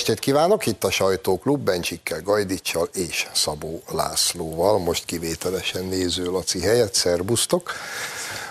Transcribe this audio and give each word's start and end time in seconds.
estét 0.00 0.18
kívánok! 0.18 0.66
Itt 0.66 0.84
a 0.84 0.90
Sajtóklub 0.90 1.64
Bencsikkel, 1.64 2.22
Gajdicsal 2.22 2.88
és 2.92 3.28
Szabó 3.34 3.82
Lászlóval, 3.88 4.78
most 4.78 5.04
kivételesen 5.04 5.84
néző 5.84 6.30
Laci 6.30 6.60
helyett, 6.60 6.94
szerbusztok! 6.94 7.72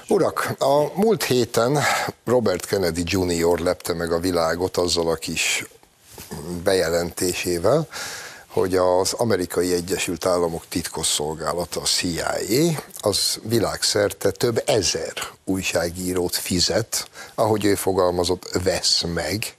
Urak, 0.07 0.55
a 0.59 0.99
múlt 0.99 1.23
héten 1.23 1.79
Robert 2.25 2.65
Kennedy 2.65 3.03
Jr. 3.05 3.59
lepte 3.59 3.93
meg 3.93 4.11
a 4.11 4.19
világot 4.19 4.77
azzal 4.77 5.09
a 5.09 5.15
kis 5.15 5.65
bejelentésével, 6.63 7.87
hogy 8.47 8.75
az 8.75 9.13
amerikai 9.13 9.73
Egyesült 9.73 10.25
Államok 10.25 10.63
titkosszolgálata, 10.69 11.81
a 11.81 11.85
CIA, 11.85 12.83
az 12.99 13.39
világszerte 13.43 14.31
több 14.31 14.63
ezer 14.65 15.13
újságírót 15.43 16.35
fizet, 16.35 17.07
ahogy 17.35 17.65
ő 17.65 17.75
fogalmazott, 17.75 18.49
vesz 18.63 19.03
meg, 19.13 19.57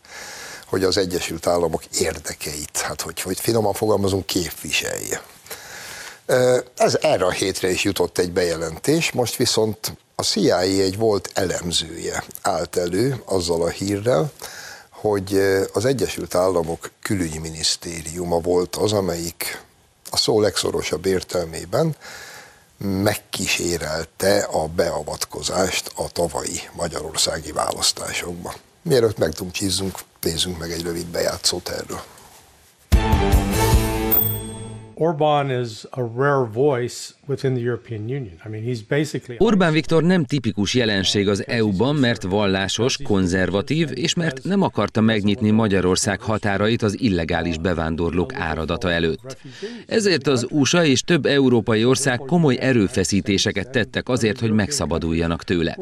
hogy 0.70 0.84
az 0.84 0.96
Egyesült 0.96 1.46
Államok 1.46 1.82
érdekeit, 1.84 2.76
hát 2.76 3.00
hogy, 3.00 3.20
hogy 3.20 3.40
finoman 3.40 3.72
fogalmazunk, 3.72 4.26
képviselje. 4.26 5.22
Ez 6.76 6.98
erre 7.00 7.24
a 7.24 7.30
hétre 7.30 7.70
is 7.70 7.84
jutott 7.84 8.18
egy 8.18 8.32
bejelentés, 8.32 9.12
most 9.12 9.36
viszont 9.36 9.96
a 10.14 10.22
CIA 10.22 10.58
egy 10.58 10.96
volt 10.96 11.30
elemzője 11.34 12.24
állt 12.42 12.76
elő 12.76 13.22
azzal 13.24 13.62
a 13.62 13.68
hírrel, 13.68 14.32
hogy 14.90 15.34
az 15.72 15.84
Egyesült 15.84 16.34
Államok 16.34 16.90
külügyminisztériuma 17.02 18.40
volt 18.40 18.76
az, 18.76 18.92
amelyik 18.92 19.62
a 20.10 20.16
szó 20.16 20.40
legszorosabb 20.40 21.06
értelmében 21.06 21.96
megkísérelte 22.78 24.38
a 24.38 24.66
beavatkozást 24.66 25.92
a 25.94 26.08
tavalyi 26.08 26.60
magyarországi 26.72 27.52
választásokba. 27.52 28.54
Mielőtt 28.82 29.18
megdumcsízzunk, 29.18 29.98
nézzünk 30.24 30.58
meg 30.58 30.70
egy 30.70 30.82
rövid 30.82 31.06
bejátszót 31.06 31.68
erről. 31.68 32.02
Orbán 35.02 35.50
is 35.50 35.84
a 35.90 36.00
rare 36.16 36.46
voice 36.52 37.14
within 37.26 37.54
the 37.54 37.62
European 37.62 38.02
Union. 38.02 38.32
I 38.46 38.48
mean, 38.48 38.62
he's 38.64 38.80
basically 38.88 39.36
Orbán 39.38 39.72
Viktor 39.72 40.02
nem 40.02 40.24
tipikus 40.24 40.74
jelenség 40.74 41.28
az 41.28 41.46
EU-ban, 41.46 41.94
mert 41.94 42.22
vallásos, 42.22 42.98
konzervatív, 43.04 43.88
és 43.94 44.14
mert 44.14 44.44
nem 44.44 44.62
akarta 44.62 45.00
megnyitni 45.00 45.50
Magyarország 45.50 46.20
határait 46.20 46.82
az 46.82 47.00
illegális 47.00 47.58
bevándorlók 47.58 48.34
áradata 48.34 48.90
előtt. 48.90 49.36
Ezért 49.86 50.26
az 50.26 50.46
USA 50.50 50.84
és 50.84 51.02
több 51.02 51.26
európai 51.26 51.84
ország 51.84 52.18
komoly 52.18 52.56
erőfeszítéseket 52.60 53.70
tettek 53.70 54.08
azért, 54.08 54.40
hogy 54.40 54.50
megszabaduljanak 54.50 55.44
tőle. 55.44 55.78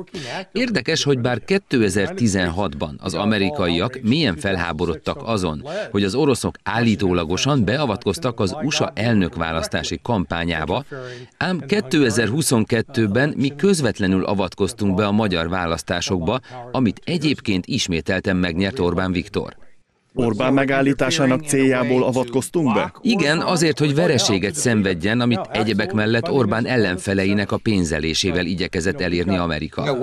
Érdekes, 0.53 1.05
hogy 1.05 1.19
bár 1.19 1.43
2016-ban 1.47 2.97
az 2.99 3.15
amerikaiak 3.15 3.99
milyen 4.03 4.37
felháborodtak 4.37 5.23
azon, 5.25 5.65
hogy 5.91 6.05
az 6.05 6.15
oroszok 6.15 6.55
állítólagosan 6.63 7.65
beavatkoztak 7.65 8.41
az 8.41 8.57
USA 8.63 8.93
elnökválasztási 9.09 9.99
kampányába, 10.03 10.85
ám 11.37 11.61
2022-ben 11.67 13.35
mi 13.37 13.55
közvetlenül 13.57 14.25
avatkoztunk 14.25 14.95
be 14.95 15.07
a 15.07 15.13
magyar 15.13 15.49
választásokba, 15.49 16.41
amit 16.73 17.01
egyébként 17.05 17.67
ismételten 17.67 18.37
megnyert 18.37 18.79
Orbán 18.79 19.13
Viktor. 19.13 19.68
Orbán 20.15 20.53
megállításának 20.53 21.45
céljából 21.45 22.03
avatkoztunk 22.03 22.75
be? 22.75 22.93
Igen, 23.01 23.41
azért, 23.41 23.79
hogy 23.79 23.95
vereséget 23.95 24.55
szenvedjen, 24.55 25.21
amit 25.21 25.41
egyebek 25.53 25.93
mellett 25.93 26.31
Orbán 26.31 26.67
ellenfeleinek 26.67 27.53
a 27.53 27.57
pénzelésével 27.57 28.47
igyekezett 28.47 29.01
elérni 29.01 29.37
Amerika. 29.37 29.99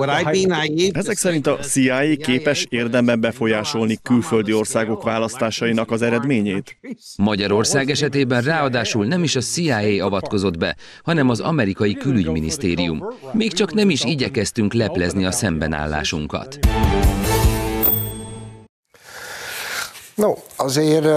Ezek 0.91 1.17
szerint 1.17 1.47
a 1.47 1.57
CIA 1.57 2.15
képes 2.21 2.65
érdemben 2.69 3.19
befolyásolni 3.19 3.97
külföldi 4.03 4.53
országok 4.53 5.03
választásainak 5.03 5.91
az 5.91 6.01
eredményét? 6.01 6.77
Magyarország 7.17 7.89
esetében 7.89 8.41
ráadásul 8.41 9.05
nem 9.05 9.23
is 9.23 9.35
a 9.35 9.41
CIA 9.41 10.05
avatkozott 10.05 10.57
be, 10.57 10.75
hanem 11.03 11.29
az 11.29 11.39
amerikai 11.39 11.93
külügyminisztérium. 11.93 13.03
Még 13.31 13.53
csak 13.53 13.73
nem 13.73 13.89
is 13.89 14.03
igyekeztünk 14.03 14.73
leplezni 14.73 15.25
a 15.25 15.31
szembenállásunkat. 15.31 16.59
No, 20.15 20.33
azért 20.55 21.07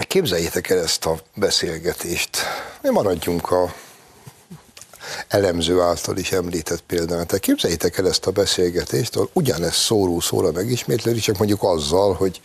képzeljétek 0.00 0.70
el 0.70 0.78
ezt 0.78 1.06
a 1.06 1.20
beszélgetést. 1.34 2.36
Mi 2.82 2.90
maradjunk 2.90 3.50
a 3.50 3.74
elemző 5.28 5.80
által 5.80 6.16
is 6.16 6.32
említett 6.32 6.80
példán. 6.80 7.26
Tehát 7.26 7.38
képzeljétek 7.38 7.98
el 7.98 8.08
ezt 8.08 8.26
a 8.26 8.30
beszélgetést, 8.30 9.16
ahol 9.16 9.30
ugyanez 9.32 9.74
szóró 9.74 10.20
szóra 10.20 10.52
megismétlődik, 10.52 11.22
csak 11.22 11.38
mondjuk 11.38 11.62
azzal, 11.62 12.14
hogy 12.14 12.40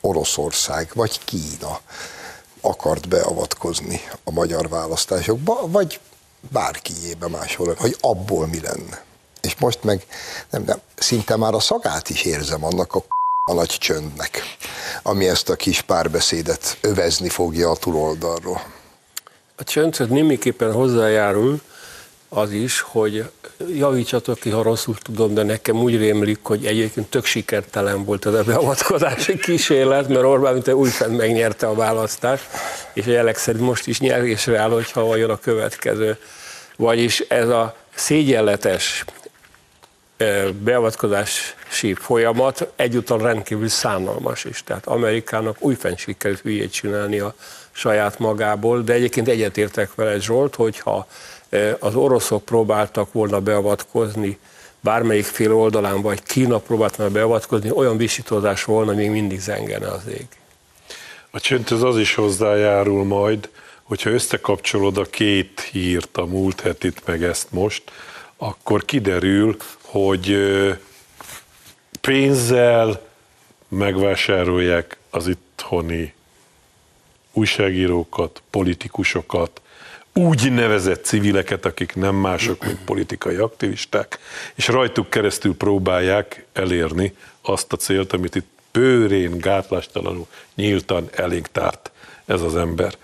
Oroszország 0.00 0.90
vagy 0.94 1.24
Kína 1.24 1.80
akart 2.60 3.08
beavatkozni 3.08 4.00
a 4.24 4.30
magyar 4.30 4.68
választásokba, 4.68 5.66
vagy 5.66 6.00
bárkiébe 6.52 7.28
máshol, 7.28 7.74
hogy 7.78 7.96
abból 8.00 8.46
mi 8.46 8.60
lenne. 8.60 9.04
És 9.40 9.56
most 9.58 9.82
meg 9.82 10.06
nem, 10.50 10.62
nem, 10.62 10.80
szinte 10.94 11.36
már 11.36 11.54
a 11.54 11.60
szagát 11.60 12.10
is 12.10 12.22
érzem 12.24 12.64
annak 12.64 12.94
a 12.94 13.04
a 13.50 13.54
nagy 13.54 13.68
csöndnek, 13.78 14.42
ami 15.02 15.28
ezt 15.28 15.48
a 15.48 15.56
kis 15.56 15.80
párbeszédet 15.80 16.76
övezni 16.80 17.28
fogja 17.28 17.70
a 17.70 17.76
túloldalról. 17.76 18.62
A 19.56 19.64
csöndhöz 19.64 20.08
némiképpen 20.08 20.72
hozzájárul 20.72 21.60
az 22.28 22.52
is, 22.52 22.80
hogy 22.80 23.30
javítsatok 23.74 24.38
ki, 24.38 24.50
ha 24.50 24.62
rosszul 24.62 24.94
tudom, 25.02 25.34
de 25.34 25.42
nekem 25.42 25.76
úgy 25.76 25.96
rémlik, 25.96 26.38
hogy 26.42 26.66
egyébként 26.66 27.06
tök 27.06 27.24
sikertelen 27.24 28.04
volt 28.04 28.26
ez 28.26 28.34
a 28.34 28.42
beavatkozási 28.42 29.38
kísérlet, 29.38 30.08
mert 30.08 30.24
Orbán 30.24 30.52
mint 30.52 30.68
újfent 30.68 31.16
megnyerte 31.16 31.66
a 31.66 31.74
választást, 31.74 32.46
és 32.92 33.06
a 33.06 33.10
jelek 33.10 33.36
szerint 33.36 33.64
most 33.64 33.86
is 33.86 34.00
nyerésre 34.00 34.58
áll, 34.58 34.70
hogyha 34.70 35.04
vajon 35.04 35.30
a 35.30 35.38
következő. 35.38 36.18
Vagyis 36.76 37.20
ez 37.20 37.48
a 37.48 37.76
szégyenletes 37.94 39.04
beavatkozási 40.64 41.94
folyamat 41.94 42.72
egyúttal 42.76 43.18
rendkívül 43.18 43.68
szánalmas 43.68 44.44
is. 44.44 44.62
Tehát 44.64 44.86
Amerikának 44.86 45.56
újfent 45.58 45.98
sikerült 45.98 46.40
hülyét 46.40 46.72
csinálni 46.72 47.18
a 47.18 47.34
saját 47.72 48.18
magából, 48.18 48.82
de 48.82 48.92
egyébként 48.92 49.28
egyetértek 49.28 49.94
vele 49.94 50.18
Zsolt, 50.18 50.54
hogyha 50.54 51.06
az 51.78 51.94
oroszok 51.94 52.44
próbáltak 52.44 53.12
volna 53.12 53.40
beavatkozni 53.40 54.38
bármelyik 54.80 55.24
fél 55.24 55.54
oldalán, 55.54 56.02
vagy 56.02 56.22
Kína 56.22 56.58
próbált 56.58 56.96
volna 56.96 57.12
beavatkozni, 57.12 57.70
olyan 57.70 57.96
visítozás 57.96 58.64
volna, 58.64 58.92
még 58.92 59.10
mindig 59.10 59.40
zengene 59.40 59.88
az 59.88 60.02
ég. 60.08 60.26
A 61.30 61.40
csöndhöz 61.40 61.82
az 61.82 61.98
is 61.98 62.14
hozzájárul 62.14 63.04
majd, 63.04 63.48
hogyha 63.82 64.10
összekapcsolod 64.10 64.98
a 64.98 65.04
két 65.04 65.60
hírt, 65.60 66.16
a 66.16 66.26
múlt 66.26 66.60
hetit 66.60 67.02
meg 67.04 67.22
ezt 67.22 67.46
most, 67.50 67.82
akkor 68.36 68.84
kiderül, 68.84 69.56
hogy 69.80 70.36
pénzzel 72.00 73.00
megvásárolják 73.68 74.98
az 75.10 75.28
itthoni 75.28 76.14
újságírókat, 77.32 78.42
politikusokat, 78.50 79.60
úgy 80.12 80.52
nevezett 80.52 81.04
civileket, 81.04 81.64
akik 81.64 81.94
nem 81.94 82.14
mások, 82.14 82.64
mint 82.64 82.84
politikai 82.84 83.36
aktivisták, 83.36 84.18
és 84.54 84.68
rajtuk 84.68 85.10
keresztül 85.10 85.56
próbálják 85.56 86.44
elérni 86.52 87.16
azt 87.42 87.72
a 87.72 87.76
célt, 87.76 88.12
amit 88.12 88.34
itt 88.34 88.48
bőrén, 88.72 89.38
gátlástalanul, 89.38 90.26
nyíltan 90.54 91.08
elénk 91.12 91.48
tárt 91.52 91.90
ez 92.24 92.42
az 92.42 92.56
ember. 92.56 92.94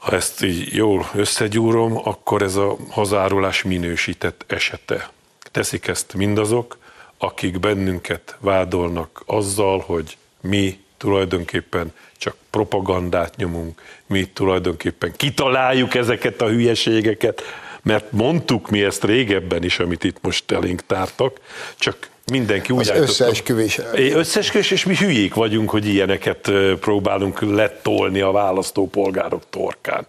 Ha 0.00 0.12
ezt 0.12 0.42
így 0.42 0.74
jól 0.74 1.10
összegyúrom, 1.14 2.00
akkor 2.04 2.42
ez 2.42 2.56
a 2.56 2.76
hazárulás 2.90 3.62
minősített 3.62 4.44
esete. 4.46 5.10
Teszik 5.50 5.86
ezt 5.86 6.14
mindazok, 6.14 6.78
akik 7.18 7.60
bennünket 7.60 8.36
vádolnak 8.38 9.22
azzal, 9.26 9.78
hogy 9.78 10.16
mi 10.40 10.78
tulajdonképpen 10.96 11.92
csak 12.16 12.36
propagandát 12.50 13.36
nyomunk, 13.36 13.82
mi 14.06 14.24
tulajdonképpen 14.24 15.12
kitaláljuk 15.16 15.94
ezeket 15.94 16.40
a 16.40 16.48
hülyeségeket, 16.48 17.42
mert 17.82 18.12
mondtuk 18.12 18.70
mi 18.70 18.82
ezt 18.82 19.04
régebben 19.04 19.64
is, 19.64 19.78
amit 19.78 20.04
itt 20.04 20.18
most 20.22 20.50
elénk 20.50 20.86
tártak, 20.86 21.40
csak 21.76 22.08
mindenki 22.30 22.72
úgy 22.72 22.80
Az 22.80 22.90
összeesküvés. 22.90 23.80
Összeesküvés, 23.94 24.70
és 24.70 24.84
mi 24.84 24.96
hülyék 24.96 25.34
vagyunk, 25.34 25.70
hogy 25.70 25.86
ilyeneket 25.86 26.52
próbálunk 26.80 27.40
letolni 27.40 28.20
a 28.20 28.30
választópolgárok 28.30 29.42
torkán. 29.50 30.06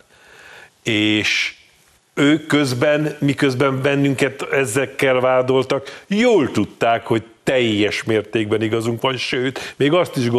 És 0.83 1.55
ők 2.13 2.47
közben, 2.47 3.15
miközben 3.19 3.81
bennünket 3.81 4.41
ezekkel 4.51 5.19
vádoltak, 5.19 6.03
jól 6.07 6.51
tudták, 6.51 7.05
hogy 7.05 7.23
teljes 7.43 8.03
mértékben 8.03 8.61
igazunk 8.61 9.01
van, 9.01 9.17
sőt, 9.17 9.73
még 9.77 9.93
azt 9.93 10.17
is 10.17 10.29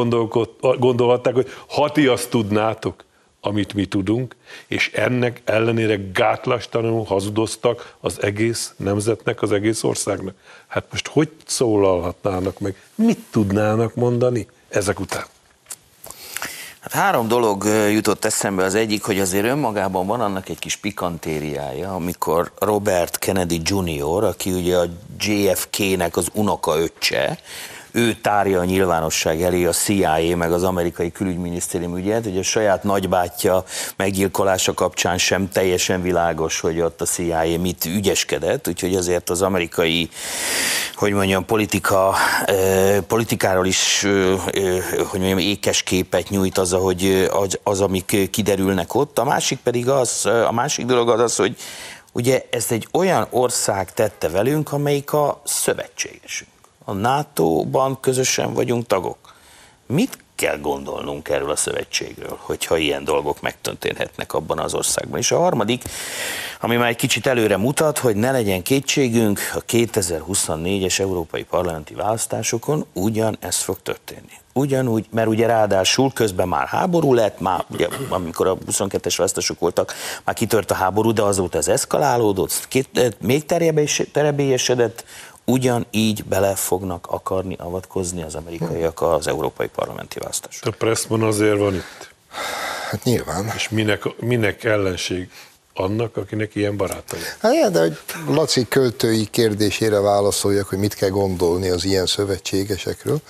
gondolhatták, 0.61 1.35
hogy 1.35 1.51
ha 1.69 1.93
ti 1.93 2.07
azt 2.07 2.31
tudnátok, 2.31 3.05
amit 3.45 3.75
mi 3.75 3.85
tudunk, 3.85 4.37
és 4.67 4.91
ennek 4.93 5.41
ellenére 5.45 6.01
gátlástalanul 6.13 7.05
hazudoztak 7.05 7.95
az 8.01 8.23
egész 8.23 8.75
nemzetnek, 8.77 9.43
az 9.43 9.53
egész 9.53 9.83
országnak. 9.83 10.35
Hát 10.67 10.85
most 10.91 11.09
hogy 11.09 11.31
szólalhatnának 11.47 12.59
meg? 12.59 12.77
Mit 12.95 13.19
tudnának 13.31 13.95
mondani 13.95 14.47
ezek 14.69 15.01
után? 15.01 15.25
Hát 16.81 16.93
három 16.93 17.29
dolog 17.29 17.65
jutott 17.91 18.25
eszembe. 18.25 18.65
Az 18.65 18.75
egyik, 18.75 19.03
hogy 19.03 19.21
azért 19.21 19.45
önmagában 19.45 20.07
van 20.07 20.21
annak 20.21 20.49
egy 20.49 20.59
kis 20.59 20.77
pikantériája, 20.77 21.95
amikor 21.95 22.53
Robert 22.59 23.19
Kennedy 23.19 23.61
Jr., 23.65 24.25
aki 24.25 24.51
ugye 24.51 24.77
a 24.77 24.87
JFK-nek 25.19 26.17
az 26.17 26.29
unoka 26.33 26.79
öccse, 26.79 27.39
ő 27.93 28.15
tárja 28.15 28.61
a 28.61 28.65
nyilvánosság 28.65 29.43
elé 29.43 29.65
a 29.65 29.73
CIA 29.73 30.37
meg 30.37 30.53
az 30.53 30.63
amerikai 30.63 31.13
külügyminisztérium 31.13 31.97
ügyet, 31.97 32.25
hogy 32.25 32.39
a 32.39 32.43
saját 32.43 32.83
nagybátyja 32.83 33.65
meggyilkolása 33.97 34.75
kapcsán 34.75 35.19
sem 35.19 35.49
teljesen 35.49 36.03
világos, 36.03 36.61
hogy 36.61 36.81
ott 36.81 37.01
a 37.01 37.05
CIA 37.05 37.59
mit 37.61 37.85
ügyeskedett, 37.85 38.69
úgyhogy 38.69 38.95
azért 38.95 39.31
az 39.31 39.43
amerikai, 39.43 40.09
hogy 40.95 41.13
mondjam, 41.13 41.45
politika, 41.45 42.15
politikáról 43.07 43.67
is, 43.67 44.07
hogy 45.11 45.19
mondjam, 45.21 45.39
ékes 45.39 45.83
képet 45.83 46.29
nyújt 46.29 46.59
az, 46.59 46.73
hogy 46.73 47.29
az, 47.33 47.59
az, 47.63 47.81
amik 47.81 48.31
kiderülnek 48.31 48.95
ott. 48.95 49.19
A 49.19 49.25
másik 49.25 49.59
pedig 49.59 49.89
az, 49.89 50.27
a 50.27 50.53
másik 50.53 50.87
dolog 50.87 51.09
az 51.09 51.21
az, 51.21 51.37
hogy 51.37 51.57
ugye 52.13 52.43
ezt 52.51 52.71
egy 52.71 52.89
olyan 52.93 53.27
ország 53.31 53.93
tette 53.93 54.29
velünk, 54.29 54.73
amelyik 54.73 55.13
a 55.13 55.41
szövetségesünk 55.45 56.52
a 56.85 56.93
NATO-ban 56.93 58.01
közösen 58.01 58.55
vagyunk 58.55 58.87
tagok. 58.87 59.35
Mit 59.87 60.19
kell 60.43 60.59
gondolnunk 60.59 61.29
erről 61.29 61.51
a 61.51 61.57
szövetségről, 61.57 62.39
hogyha 62.41 62.77
ilyen 62.77 63.05
dolgok 63.05 63.41
megtörténhetnek 63.41 64.33
abban 64.35 64.59
az 64.59 64.75
országban. 64.75 65.19
És 65.19 65.33
a 65.33 65.39
harmadik, 65.39 65.83
ami 66.61 66.77
már 66.77 66.89
egy 66.89 66.97
kicsit 66.97 67.27
előre 67.27 67.57
mutat, 67.57 67.99
hogy 67.99 68.17
ne 68.17 68.31
legyen 68.31 68.63
kétségünk, 68.63 69.41
a 69.55 69.65
2024-es 69.65 71.01
európai 71.01 71.45
parlamenti 71.45 71.95
választásokon 71.95 72.87
ugyan 72.93 73.37
ez 73.41 73.57
fog 73.57 73.83
történni. 73.83 74.41
Ugyanúgy, 74.53 75.07
mert 75.11 75.29
ugye 75.29 75.47
ráadásul 75.47 76.13
közben 76.13 76.49
már 76.49 76.67
háború 76.67 77.15
lett, 77.15 77.41
már 77.41 77.65
ugye, 77.71 77.89
amikor 78.09 78.47
a 78.47 78.57
22-es 78.71 79.15
választások 79.17 79.59
voltak, 79.59 79.95
már 80.25 80.35
kitört 80.35 80.71
a 80.71 80.75
háború, 80.75 81.13
de 81.13 81.23
azóta 81.23 81.59
ez 81.59 81.69
eszkalálódott, 81.69 82.69
két, 82.69 83.17
még 83.21 83.45
terebélyesedett, 84.13 85.05
ugyanígy 85.45 86.25
bele 86.25 86.55
fognak 86.55 87.07
akarni 87.07 87.57
avatkozni 87.59 88.23
az 88.23 88.35
amerikaiak 88.35 89.03
az 89.03 89.27
európai 89.27 89.69
parlamenti 89.69 90.19
választások. 90.19 90.67
A 90.67 90.71
Pressman 90.71 91.23
azért 91.23 91.59
van 91.59 91.75
itt. 91.75 92.11
Hát 92.91 93.05
nyilván. 93.05 93.53
És 93.55 93.69
minek, 93.69 94.21
minek 94.21 94.65
ellenség 94.65 95.31
annak, 95.75 96.17
akinek 96.17 96.55
ilyen 96.55 96.77
barátai? 96.77 97.21
Hát, 97.39 97.71
de 97.71 97.81
hogy 97.81 97.99
Laci 98.29 98.69
költői 98.69 99.29
kérdésére 99.31 100.01
válaszoljak, 100.01 100.69
hogy 100.69 100.79
mit 100.79 100.95
kell 100.95 101.09
gondolni 101.09 101.69
az 101.69 101.85
ilyen 101.85 102.07
szövetségesekről. 102.07 103.21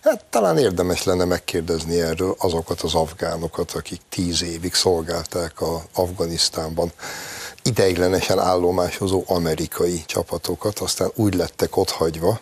Hát 0.00 0.24
talán 0.30 0.58
érdemes 0.58 1.04
lenne 1.04 1.24
megkérdezni 1.24 2.00
erről 2.00 2.34
azokat 2.38 2.80
az 2.80 2.94
afgánokat, 2.94 3.72
akik 3.72 4.00
tíz 4.08 4.42
évig 4.42 4.74
szolgálták 4.74 5.60
a 5.60 5.82
Afganisztánban 5.94 6.92
ideiglenesen 7.68 8.38
állomásozó 8.38 9.24
amerikai 9.26 10.02
csapatokat, 10.06 10.78
aztán 10.78 11.10
úgy 11.14 11.34
lettek 11.34 11.76
otthagyva, 11.76 12.40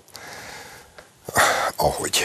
ahogy 1.77 2.23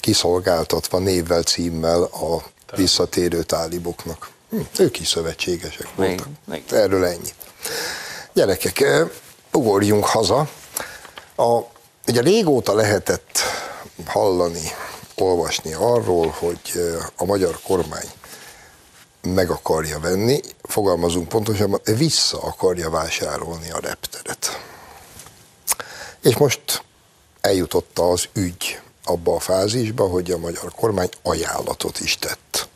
kiszolgáltatva 0.00 0.98
névvel, 0.98 1.42
címmel 1.42 2.02
a 2.02 2.42
visszatérő 2.76 3.42
táliboknak. 3.42 4.30
Hm, 4.50 4.60
ők 4.78 5.00
is 5.00 5.08
szövetségesek 5.08 5.88
voltak. 5.94 6.26
Még, 6.26 6.62
még. 6.68 6.80
Erről 6.80 7.04
ennyi. 7.04 7.30
Gyerekek, 8.32 8.84
ugorjunk 9.52 10.04
haza. 10.04 10.48
A, 11.36 11.58
ugye 12.06 12.20
régóta 12.20 12.74
lehetett 12.74 13.38
hallani, 14.06 14.70
olvasni 15.16 15.72
arról, 15.72 16.34
hogy 16.38 16.60
a 17.16 17.24
magyar 17.24 17.58
kormány 17.66 18.10
meg 19.22 19.50
akarja 19.50 20.00
venni, 20.00 20.40
fogalmazunk 20.62 21.28
pontosabban, 21.28 21.80
vissza 21.96 22.42
akarja 22.42 22.90
vásárolni 22.90 23.70
a 23.70 23.80
repteret. 23.80 24.60
És 26.20 26.36
most 26.36 26.84
eljutott 27.40 27.98
az 27.98 28.24
ügy 28.32 28.80
abba 29.04 29.34
a 29.34 29.40
fázisba, 29.40 30.08
hogy 30.08 30.30
a 30.30 30.38
magyar 30.38 30.72
kormány 30.76 31.08
ajánlatot 31.22 32.00
is 32.00 32.18
tett 32.18 32.68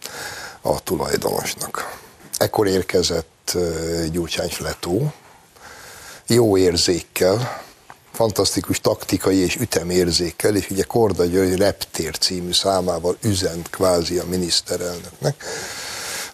a 0.60 0.82
tulajdonosnak. 0.82 1.98
Ekkor 2.36 2.66
érkezett 2.66 3.56
Gyurcsány 4.10 4.48
Fletó, 4.48 5.12
jó 6.26 6.56
érzékkel, 6.56 7.62
fantasztikus 8.12 8.80
taktikai 8.80 9.36
és 9.36 9.56
ütemérzékkel, 9.56 10.56
és 10.56 10.70
ugye 10.70 10.82
Korda 10.82 11.24
György 11.24 11.56
Reptér 11.56 12.18
című 12.18 12.52
számával 12.52 13.16
üzent 13.22 13.70
kvázi 13.70 14.18
a 14.18 14.24
miniszterelnöknek, 14.26 15.44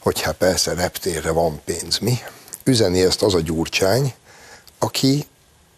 hogy 0.02 0.20
hát 0.20 0.34
persze 0.34 0.75
reptérre 0.75 1.31
van 1.31 1.60
pénz, 1.64 1.99
mi? 1.99 2.19
Üzeni 2.64 3.02
ezt 3.02 3.22
az 3.22 3.34
a 3.34 3.40
gyurcsány, 3.40 4.14
aki 4.78 5.26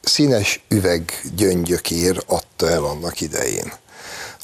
színes 0.03 0.65
üveggyöngyökér 0.69 2.23
adta 2.26 2.69
el 2.69 2.85
annak 2.85 3.21
idején 3.21 3.73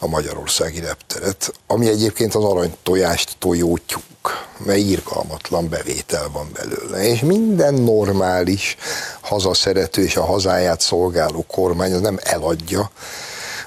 a 0.00 0.06
magyarországi 0.06 0.80
repteret, 0.80 1.52
ami 1.66 1.88
egyébként 1.88 2.34
az 2.34 2.44
arany 2.44 2.76
tojást 2.82 3.36
tojó 3.38 3.78
tyúk, 3.86 4.46
mert 4.58 4.78
írgalmatlan 4.78 5.68
bevétel 5.68 6.28
van 6.32 6.50
belőle. 6.52 7.02
És 7.02 7.20
minden 7.20 7.74
normális, 7.74 8.76
hazaszerető 9.20 10.02
és 10.02 10.16
a 10.16 10.24
hazáját 10.24 10.80
szolgáló 10.80 11.44
kormány 11.48 11.92
az 11.92 12.00
nem 12.00 12.18
eladja 12.22 12.90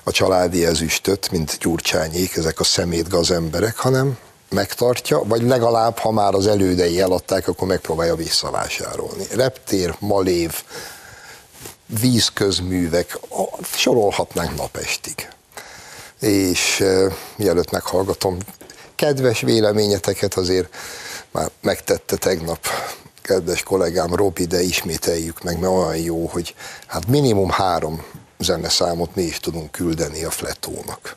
a 0.04 0.12
családi 0.12 0.66
ezüstöt, 0.66 1.31
mint 1.31 1.57
gyurcsányék, 1.59 2.36
ezek 2.36 2.59
a 2.59 2.63
szemétgazemberek, 2.63 3.77
hanem 3.77 4.18
megtartja, 4.54 5.24
vagy 5.24 5.42
legalább, 5.42 5.98
ha 5.98 6.12
már 6.12 6.34
az 6.34 6.48
elődei 6.48 7.02
eladták, 7.02 7.48
akkor 7.48 7.68
megpróbálja 7.68 8.16
visszavásárolni. 8.16 9.26
Reptér, 9.36 9.95
malév, 10.00 10.64
vízközművek, 12.00 13.19
sorolhatnánk 13.76 14.56
napestig. 14.56 15.30
És 16.19 16.83
mielőtt 17.36 17.72
meghallgatom 17.72 18.38
kedves 18.95 19.42
véleményeteket, 19.42 20.33
azért 20.33 20.76
már 21.31 21.50
megtette 21.62 22.16
tegnap 22.16 22.68
kedves 23.22 23.64
kollégám 23.64 24.16
Robi, 24.16 24.45
de 24.45 24.62
ismételjük 24.62 25.44
meg, 25.44 25.60
mert 25.60 25.74
olyan 25.74 25.98
jó, 25.98 26.26
hogy 26.28 26.56
hát 26.88 27.07
minimum 27.07 27.50
három 27.50 28.06
zeneszámot 28.40 29.16
mi 29.16 29.22
is 29.22 29.40
tudunk 29.40 29.72
küldeni 29.72 30.24
a 30.24 30.30
Fletónak. 30.30 31.16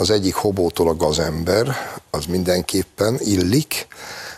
Az 0.00 0.10
egyik 0.10 0.34
Hobótól 0.34 0.88
a 0.88 0.96
gazember, 0.96 1.76
az 2.10 2.24
mindenképpen 2.24 3.16
illik, 3.20 3.86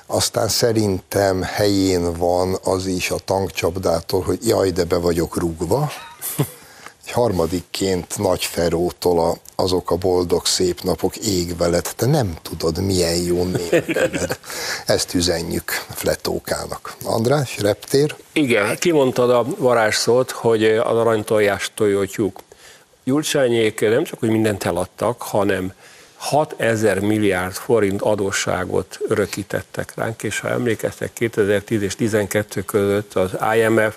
aztán 0.06 0.48
szerintem 0.48 1.42
helyén 1.42 2.12
van 2.12 2.58
az 2.64 2.86
is 2.86 3.10
a 3.10 3.18
tankcsapdától, 3.24 4.22
hogy 4.22 4.38
jaj, 4.46 4.70
de 4.70 4.84
be 4.84 4.96
vagyok 4.96 5.36
rúgva. 5.36 5.90
Egy 7.04 7.10
harmadikként 7.10 8.18
Nagy 8.18 8.44
Ferótól 8.44 9.20
a, 9.20 9.36
azok 9.62 9.90
a 9.90 9.96
boldog 9.96 10.46
szép 10.46 10.82
napok 10.82 11.16
ég 11.16 11.56
veled, 11.56 11.92
te 11.96 12.06
nem 12.06 12.36
tudod, 12.42 12.84
milyen 12.84 13.16
jó 13.16 13.44
nélküled. 13.44 14.38
Ezt 14.86 15.14
üzenjük 15.14 15.70
Fletókának. 15.90 16.96
András, 17.04 17.58
reptér? 17.58 18.16
Igen, 18.32 18.76
kimondtad 18.78 19.30
a 19.30 19.46
varázsszót, 19.56 20.30
hogy 20.30 20.64
az 20.64 20.96
aranytojás 20.96 21.70
tojótyúk. 21.74 22.38
Gyurcsányék 23.10 23.80
nem 23.80 24.04
csak, 24.04 24.18
hogy 24.18 24.30
mindent 24.30 24.64
eladtak, 24.64 25.22
hanem 25.22 25.72
6 26.16 26.54
ezer 26.56 26.98
milliárd 26.98 27.52
forint 27.52 28.02
adósságot 28.02 28.98
örökítettek 29.08 29.92
ránk, 29.96 30.22
és 30.22 30.40
ha 30.40 30.48
emlékeztek, 30.48 31.12
2010 31.12 31.82
és 31.82 31.94
2012 31.94 32.62
között 32.62 33.14
az 33.14 33.30
IMF, 33.56 33.96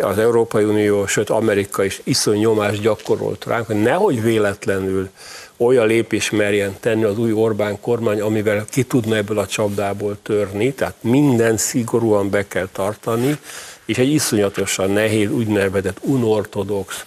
az 0.00 0.18
Európai 0.18 0.64
Unió, 0.64 1.06
sőt 1.06 1.30
Amerika 1.30 1.84
is 1.84 2.00
iszony 2.04 2.38
nyomást 2.38 2.80
gyakorolt 2.80 3.44
ránk, 3.44 3.66
hogy 3.66 3.82
nehogy 3.82 4.22
véletlenül 4.22 5.08
olyan 5.56 5.86
lépés 5.86 6.30
merjen 6.30 6.76
tenni 6.80 7.04
az 7.04 7.18
új 7.18 7.32
Orbán 7.32 7.80
kormány, 7.80 8.20
amivel 8.20 8.64
ki 8.70 8.82
tudna 8.82 9.16
ebből 9.16 9.38
a 9.38 9.46
csapdából 9.46 10.16
törni, 10.22 10.72
tehát 10.72 10.94
minden 11.00 11.56
szigorúan 11.56 12.30
be 12.30 12.46
kell 12.48 12.68
tartani, 12.72 13.38
és 13.84 13.98
egy 13.98 14.12
iszonyatosan 14.12 14.90
nehéz, 14.90 15.30
úgynevezett 15.30 15.98
unortodox 16.00 17.04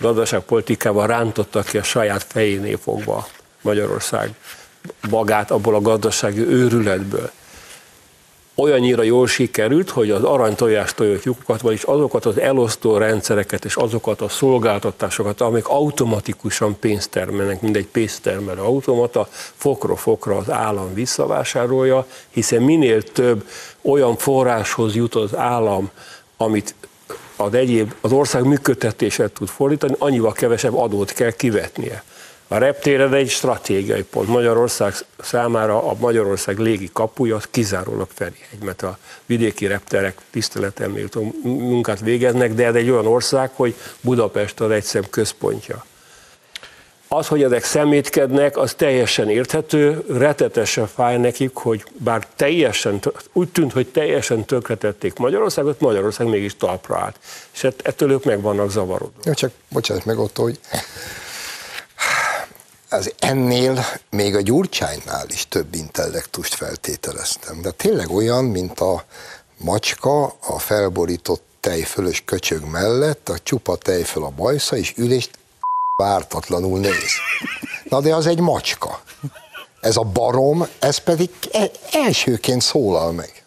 gazdaságpolitikával 0.00 1.06
rántotta 1.06 1.62
ki 1.62 1.78
a 1.78 1.82
saját 1.82 2.22
fejénél 2.28 2.78
fogva 2.78 3.26
Magyarország 3.60 4.34
magát 5.10 5.50
abból 5.50 5.74
a 5.74 5.80
gazdasági 5.80 6.40
őrületből. 6.40 7.30
Olyannyira 8.54 9.02
jól 9.02 9.26
sikerült, 9.26 9.90
hogy 9.90 10.10
az 10.10 10.22
aranytojás 10.22 10.94
tojott 10.94 11.24
lyukokat, 11.24 11.60
vagyis 11.60 11.82
azokat 11.82 12.24
az 12.24 12.38
elosztó 12.38 12.96
rendszereket 12.96 13.64
és 13.64 13.76
azokat 13.76 14.20
a 14.20 14.28
szolgáltatásokat, 14.28 15.40
amik 15.40 15.68
automatikusan 15.68 16.78
pénzt 16.78 17.10
termelnek, 17.10 17.60
mint 17.60 17.76
egy 17.76 17.86
pénztermelő 17.86 18.60
automata, 18.60 19.28
fokra 19.56 19.96
fokra 19.96 20.36
az 20.36 20.50
állam 20.50 20.94
visszavásárolja, 20.94 22.06
hiszen 22.30 22.62
minél 22.62 23.02
több 23.02 23.48
olyan 23.80 24.16
forráshoz 24.16 24.94
jut 24.94 25.14
az 25.14 25.36
állam, 25.36 25.90
amit 26.36 26.74
az 27.40 27.54
egyéb, 27.54 27.94
az 28.00 28.12
ország 28.12 28.44
működtetését 28.44 29.32
tud 29.32 29.48
fordítani, 29.48 29.94
annyival 29.98 30.32
kevesebb 30.32 30.76
adót 30.76 31.12
kell 31.12 31.30
kivetnie. 31.30 32.02
A 32.48 32.58
reptéred 32.58 33.12
egy 33.12 33.28
stratégiai 33.28 34.02
pont. 34.02 34.28
Magyarország 34.28 34.94
számára 35.18 35.90
a 35.90 35.96
Magyarország 35.98 36.58
légi 36.58 36.90
kapuja 36.92 37.36
az 37.36 37.48
kizárólag 37.50 38.08
Ferihegy, 38.14 38.62
mert 38.64 38.82
a 38.82 38.98
vidéki 39.26 39.66
repterek 39.66 40.18
tiszteletem 40.30 40.96
munkát 41.42 42.00
végeznek, 42.00 42.54
de 42.54 42.66
ez 42.66 42.74
egy 42.74 42.90
olyan 42.90 43.06
ország, 43.06 43.50
hogy 43.54 43.74
Budapest 44.00 44.60
az 44.60 44.70
egyszem 44.70 45.02
központja. 45.10 45.84
Az, 47.12 47.26
hogy 47.26 47.42
ezek 47.42 47.64
szemétkednek, 47.64 48.56
az 48.56 48.74
teljesen 48.74 49.28
érthető, 49.28 50.04
retetesen 50.08 50.86
fáj 50.86 51.18
nekik, 51.18 51.54
hogy 51.54 51.84
bár 51.92 52.26
teljesen, 52.36 53.00
úgy 53.32 53.48
tűnt, 53.48 53.72
hogy 53.72 53.88
teljesen 53.88 54.44
tönkretették 54.44 55.16
Magyarországot, 55.16 55.80
Magyarország 55.80 56.26
mégis 56.26 56.56
talpra 56.56 56.98
állt. 56.98 57.18
És 57.52 57.64
ettől 57.82 58.10
ők 58.10 58.24
meg 58.24 58.40
vannak 58.40 58.70
zavarodva. 58.70 59.20
Ja, 59.24 59.34
csak 59.34 59.52
bocsánat 59.68 60.04
meg 60.04 60.18
ott, 60.18 60.36
hogy 60.36 60.58
az 62.90 63.12
ennél 63.18 63.84
még 64.10 64.34
a 64.34 64.40
Gyurcsánynál 64.40 65.26
is 65.28 65.48
több 65.48 65.74
intellektust 65.74 66.54
feltételeztem. 66.54 67.62
De 67.62 67.70
tényleg 67.70 68.10
olyan, 68.10 68.44
mint 68.44 68.80
a 68.80 69.04
macska 69.56 70.24
a 70.24 70.58
felborított 70.58 71.42
tejfölös 71.60 72.22
köcsög 72.24 72.64
mellett, 72.64 73.28
a 73.28 73.38
csupa 73.38 73.76
tejföl 73.76 74.24
a 74.24 74.32
bajsza, 74.36 74.76
és 74.76 74.94
ülést 74.96 75.30
vártatlanul 76.00 76.78
néz. 76.78 77.12
Na 77.88 78.00
de 78.00 78.14
az 78.14 78.26
egy 78.26 78.40
macska. 78.40 79.02
Ez 79.80 79.96
a 79.96 80.02
barom, 80.02 80.66
ez 80.78 80.98
pedig 80.98 81.30
e- 81.52 81.70
elsőként 81.92 82.62
szólal 82.62 83.12
meg. 83.12 83.44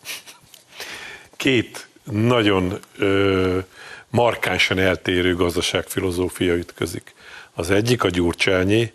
Két 1.38 1.88
nagyon 2.03 2.79
ö, 2.98 3.60
markánsan 4.10 4.79
eltérő 4.79 5.36
gazdaságfilozófia 5.36 6.53
ütközik. 6.53 7.15
Az 7.53 7.72
egyik 7.72 8.03
a 8.03 8.10
gyurcsányi, 8.10 8.91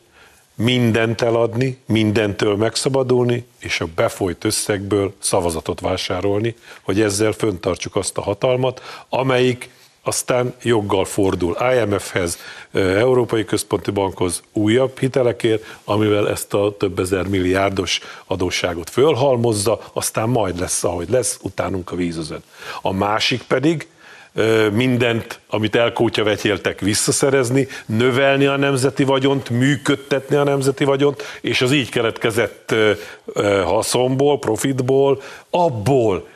mindent 0.54 1.20
eladni, 1.20 1.78
mindentől 1.86 2.56
megszabadulni, 2.56 3.46
és 3.58 3.80
a 3.80 3.86
befolyt 3.94 4.44
összegből 4.44 5.14
szavazatot 5.18 5.80
vásárolni, 5.80 6.54
hogy 6.82 7.00
ezzel 7.00 7.32
föntartsuk 7.32 7.96
azt 7.96 8.16
a 8.16 8.22
hatalmat, 8.22 8.82
amelyik 9.08 9.70
aztán 10.08 10.54
joggal 10.62 11.04
fordul 11.04 11.56
IMF-hez, 11.74 12.38
Európai 12.72 13.44
Központi 13.44 13.90
Bankhoz 13.90 14.42
újabb 14.52 14.98
hitelekért, 14.98 15.64
amivel 15.84 16.28
ezt 16.28 16.54
a 16.54 16.76
több 16.78 16.98
ezer 16.98 17.26
milliárdos 17.26 18.00
adósságot 18.26 18.90
fölhalmozza, 18.90 19.80
aztán 19.92 20.28
majd 20.28 20.60
lesz, 20.60 20.84
ahogy 20.84 21.08
lesz, 21.10 21.38
utánunk 21.42 21.90
a 21.90 21.96
vízözön. 21.96 22.42
A 22.82 22.92
másik 22.92 23.42
pedig, 23.42 23.86
mindent, 24.72 25.40
amit 25.48 25.76
elkótyavetéltek 25.76 26.80
visszaszerezni, 26.80 27.68
növelni 27.86 28.46
a 28.46 28.56
nemzeti 28.56 29.04
vagyont, 29.04 29.50
működtetni 29.50 30.36
a 30.36 30.44
nemzeti 30.44 30.84
vagyont, 30.84 31.22
és 31.40 31.60
az 31.60 31.72
így 31.72 31.88
keletkezett 31.88 32.74
haszonból, 33.64 34.38
profitból, 34.38 35.22
abból 35.50 36.26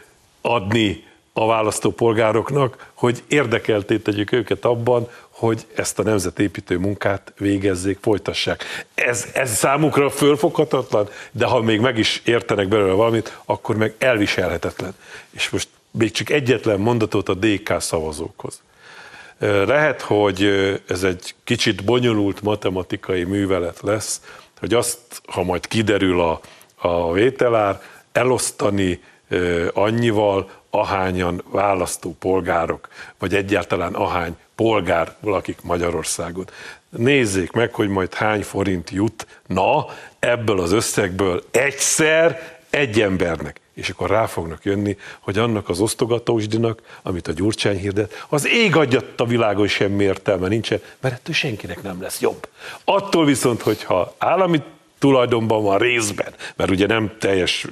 adni 0.40 1.10
a 1.32 1.46
választópolgároknak, 1.46 2.90
hogy 2.94 3.22
érdekelté 3.28 3.96
tegyük 3.96 4.32
őket 4.32 4.64
abban, 4.64 5.08
hogy 5.28 5.66
ezt 5.74 5.98
a 5.98 6.02
nemzetépítő 6.02 6.78
munkát 6.78 7.32
végezzék, 7.38 7.98
folytassák. 8.00 8.64
Ez, 8.94 9.26
ez 9.34 9.54
számukra 9.54 10.10
fölfoghatatlan, 10.10 11.08
de 11.30 11.46
ha 11.46 11.60
még 11.60 11.80
meg 11.80 11.98
is 11.98 12.22
értenek 12.24 12.68
belőle 12.68 12.92
valamit, 12.92 13.38
akkor 13.44 13.76
meg 13.76 13.94
elviselhetetlen. 13.98 14.94
És 15.30 15.50
most 15.50 15.68
még 15.90 16.10
csak 16.10 16.30
egyetlen 16.30 16.80
mondatot 16.80 17.28
a 17.28 17.34
DK 17.34 17.80
szavazókhoz. 17.80 18.62
Lehet, 19.66 20.00
hogy 20.00 20.42
ez 20.88 21.02
egy 21.02 21.34
kicsit 21.44 21.84
bonyolult 21.84 22.42
matematikai 22.42 23.24
művelet 23.24 23.80
lesz, 23.80 24.20
hogy 24.58 24.74
azt, 24.74 24.98
ha 25.26 25.42
majd 25.42 25.66
kiderül 25.66 26.20
a, 26.20 26.40
a 26.76 27.12
vételár, 27.12 27.80
elosztani 28.12 29.02
annyival, 29.72 30.50
ahányan 30.74 31.42
választó 31.50 32.16
polgárok, 32.18 32.88
vagy 33.18 33.34
egyáltalán 33.34 33.94
ahány 33.94 34.36
polgár 34.54 35.16
lakik 35.20 35.62
Magyarországon. 35.62 36.44
Nézzék 36.88 37.52
meg, 37.52 37.74
hogy 37.74 37.88
majd 37.88 38.14
hány 38.14 38.42
forint 38.42 38.90
jut, 38.90 39.26
na, 39.46 39.86
ebből 40.18 40.60
az 40.60 40.72
összegből 40.72 41.44
egyszer 41.50 42.58
egy 42.70 43.00
embernek 43.00 43.60
és 43.74 43.88
akkor 43.88 44.10
rá 44.10 44.26
fognak 44.26 44.64
jönni, 44.64 44.96
hogy 45.20 45.38
annak 45.38 45.68
az 45.68 45.80
osztogatósdinak, 45.80 46.82
amit 47.02 47.28
a 47.28 47.32
Gyurcsány 47.32 47.78
hirdet, 47.78 48.26
az 48.28 48.48
ég 48.48 48.76
adjat 48.76 49.20
a 49.20 49.24
világon 49.24 49.66
semmi 49.66 50.04
értelme 50.04 50.48
nincsen, 50.48 50.80
mert 51.00 51.14
ettől 51.14 51.34
senkinek 51.34 51.82
nem 51.82 52.02
lesz 52.02 52.20
jobb. 52.20 52.48
Attól 52.84 53.24
viszont, 53.24 53.62
hogyha 53.62 54.14
állami 54.18 54.62
tulajdonban 55.02 55.62
van 55.62 55.78
részben, 55.78 56.32
mert 56.56 56.71
ugye 56.71 56.87
nem 56.87 57.12
teljes 57.18 57.66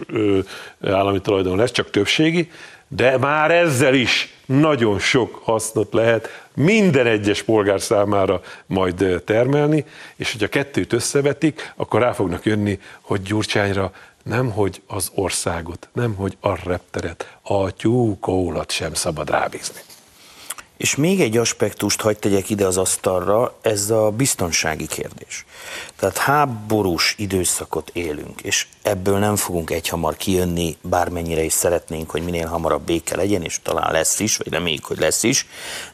állami 0.83 1.21
tulajdon 1.21 1.57
lesz, 1.57 1.71
csak 1.71 1.91
többségi, 1.91 2.51
de 2.89 3.19
már 3.19 3.51
ezzel 3.51 3.95
is 3.95 4.35
nagyon 4.47 4.99
sok 4.99 5.41
hasznot 5.43 5.93
lehet 5.93 6.29
minden 6.55 7.07
egyes 7.07 7.43
polgár 7.43 7.81
számára 7.81 8.41
majd 8.67 9.23
termelni, 9.25 9.85
és 10.17 10.33
hogyha 10.33 10.49
kettőt 10.49 10.93
összevetik, 10.93 11.73
akkor 11.77 12.01
rá 12.01 12.13
fognak 12.13 12.45
jönni, 12.45 12.79
hogy 13.01 13.23
Gyurcsányra 13.23 13.93
nem 14.23 14.51
hogy 14.51 14.83
az 14.87 15.11
országot, 15.15 15.89
nem 15.93 16.15
hogy 16.15 16.37
a 16.41 16.69
repteret, 16.69 17.37
a 17.43 17.71
tyúkólat 17.71 18.71
sem 18.71 18.95
szabad 18.95 19.31
rábízni. 19.31 19.81
És 20.81 20.97
még 20.97 21.21
egy 21.21 21.37
aspektust 21.37 22.01
hagyd 22.01 22.19
tegyek 22.19 22.51
ide 22.51 22.67
az 22.67 22.77
asztalra, 22.77 23.55
ez 23.61 23.91
a 23.91 24.11
biztonsági 24.11 24.87
kérdés. 24.87 25.45
Tehát 25.97 26.19
háborús 26.19 27.15
időszakot 27.19 27.91
élünk, 27.93 28.41
és 28.41 28.67
ebből 28.83 29.19
nem 29.19 29.37
fogunk 29.37 29.71
egyhamar 29.71 30.17
kijönni, 30.17 30.77
bármennyire 30.83 31.43
is 31.43 31.53
szeretnénk, 31.53 32.11
hogy 32.11 32.25
minél 32.25 32.47
hamarabb 32.47 32.83
béke 32.83 33.17
legyen, 33.17 33.43
és 33.43 33.61
talán 33.63 33.93
lesz 33.93 34.21
is, 34.21 34.37
vagy 34.37 34.53
reméljük, 34.53 34.85
hogy 34.85 34.99
lesz 34.99 35.23
is, 35.23 35.47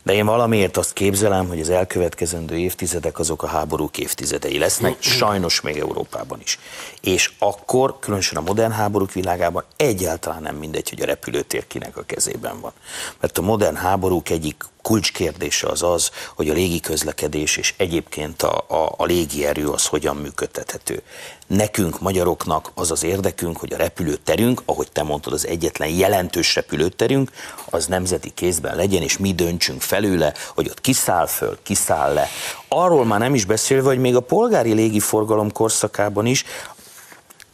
de 0.03 0.13
én 0.13 0.27
valamiért 0.27 0.77
azt 0.77 0.93
képzelem, 0.93 1.49
hogy 1.49 1.61
az 1.61 1.71
elkövetkezendő 1.71 2.57
évtizedek 2.59 3.19
azok 3.19 3.43
a 3.43 3.47
háborúk 3.47 3.99
évtizedei 3.99 4.59
lesznek, 4.59 4.97
sajnos 5.03 5.61
még 5.61 5.77
Európában 5.77 6.41
is. 6.43 6.59
És 7.01 7.33
akkor, 7.39 7.99
különösen 7.99 8.37
a 8.37 8.47
modern 8.47 8.73
háborúk 8.73 9.13
világában 9.13 9.65
egyáltalán 9.77 10.43
nem 10.43 10.57
mindegy, 10.57 10.89
hogy 10.89 11.01
a 11.01 11.07
repülőtér 11.07 11.67
kinek 11.67 11.97
a 11.97 12.03
kezében 12.03 12.61
van. 12.61 12.73
Mert 13.21 13.39
a 13.39 13.43
modern 13.43 13.77
háborúk 13.77 14.31
egyik 14.31 14.65
kulcskérdése 14.87 15.69
az 15.69 15.83
az, 15.83 16.11
hogy 16.35 16.49
a 16.49 16.53
légi 16.53 16.81
közlekedés 16.81 17.57
és 17.57 17.75
egyébként 17.77 18.43
a, 18.43 18.65
a, 18.69 18.95
a 18.97 19.05
légierő 19.05 19.69
az 19.69 19.87
hogyan 19.87 20.17
működtethető. 20.17 21.03
Nekünk, 21.47 22.01
magyaroknak 22.01 22.71
az 22.75 22.91
az 22.91 23.03
érdekünk, 23.03 23.57
hogy 23.57 23.73
a 23.73 23.77
repülőterünk, 23.77 24.63
ahogy 24.65 24.93
te 24.93 25.03
mondtad, 25.03 25.33
az 25.33 25.47
egyetlen 25.47 25.89
jelentős 25.89 26.55
repülőterünk, 26.55 27.31
az 27.71 27.87
nemzeti 27.87 28.31
kézben 28.35 28.77
legyen, 28.77 29.03
és 29.03 29.19
mi 29.19 29.35
döntsünk 29.35 29.81
felőle, 29.81 30.35
hogy 30.55 30.69
ott 30.69 30.81
kiszáll 30.81 31.27
föl, 31.27 31.59
kiszáll 31.63 32.13
le. 32.13 32.29
Arról 32.69 33.05
már 33.05 33.19
nem 33.19 33.35
is 33.35 33.45
beszélve, 33.45 33.89
hogy 33.89 33.99
még 33.99 34.17
a 34.17 34.21
polgári 34.21 34.73
légiforgalom 34.73 35.53
korszakában 35.53 36.27
is 36.27 36.45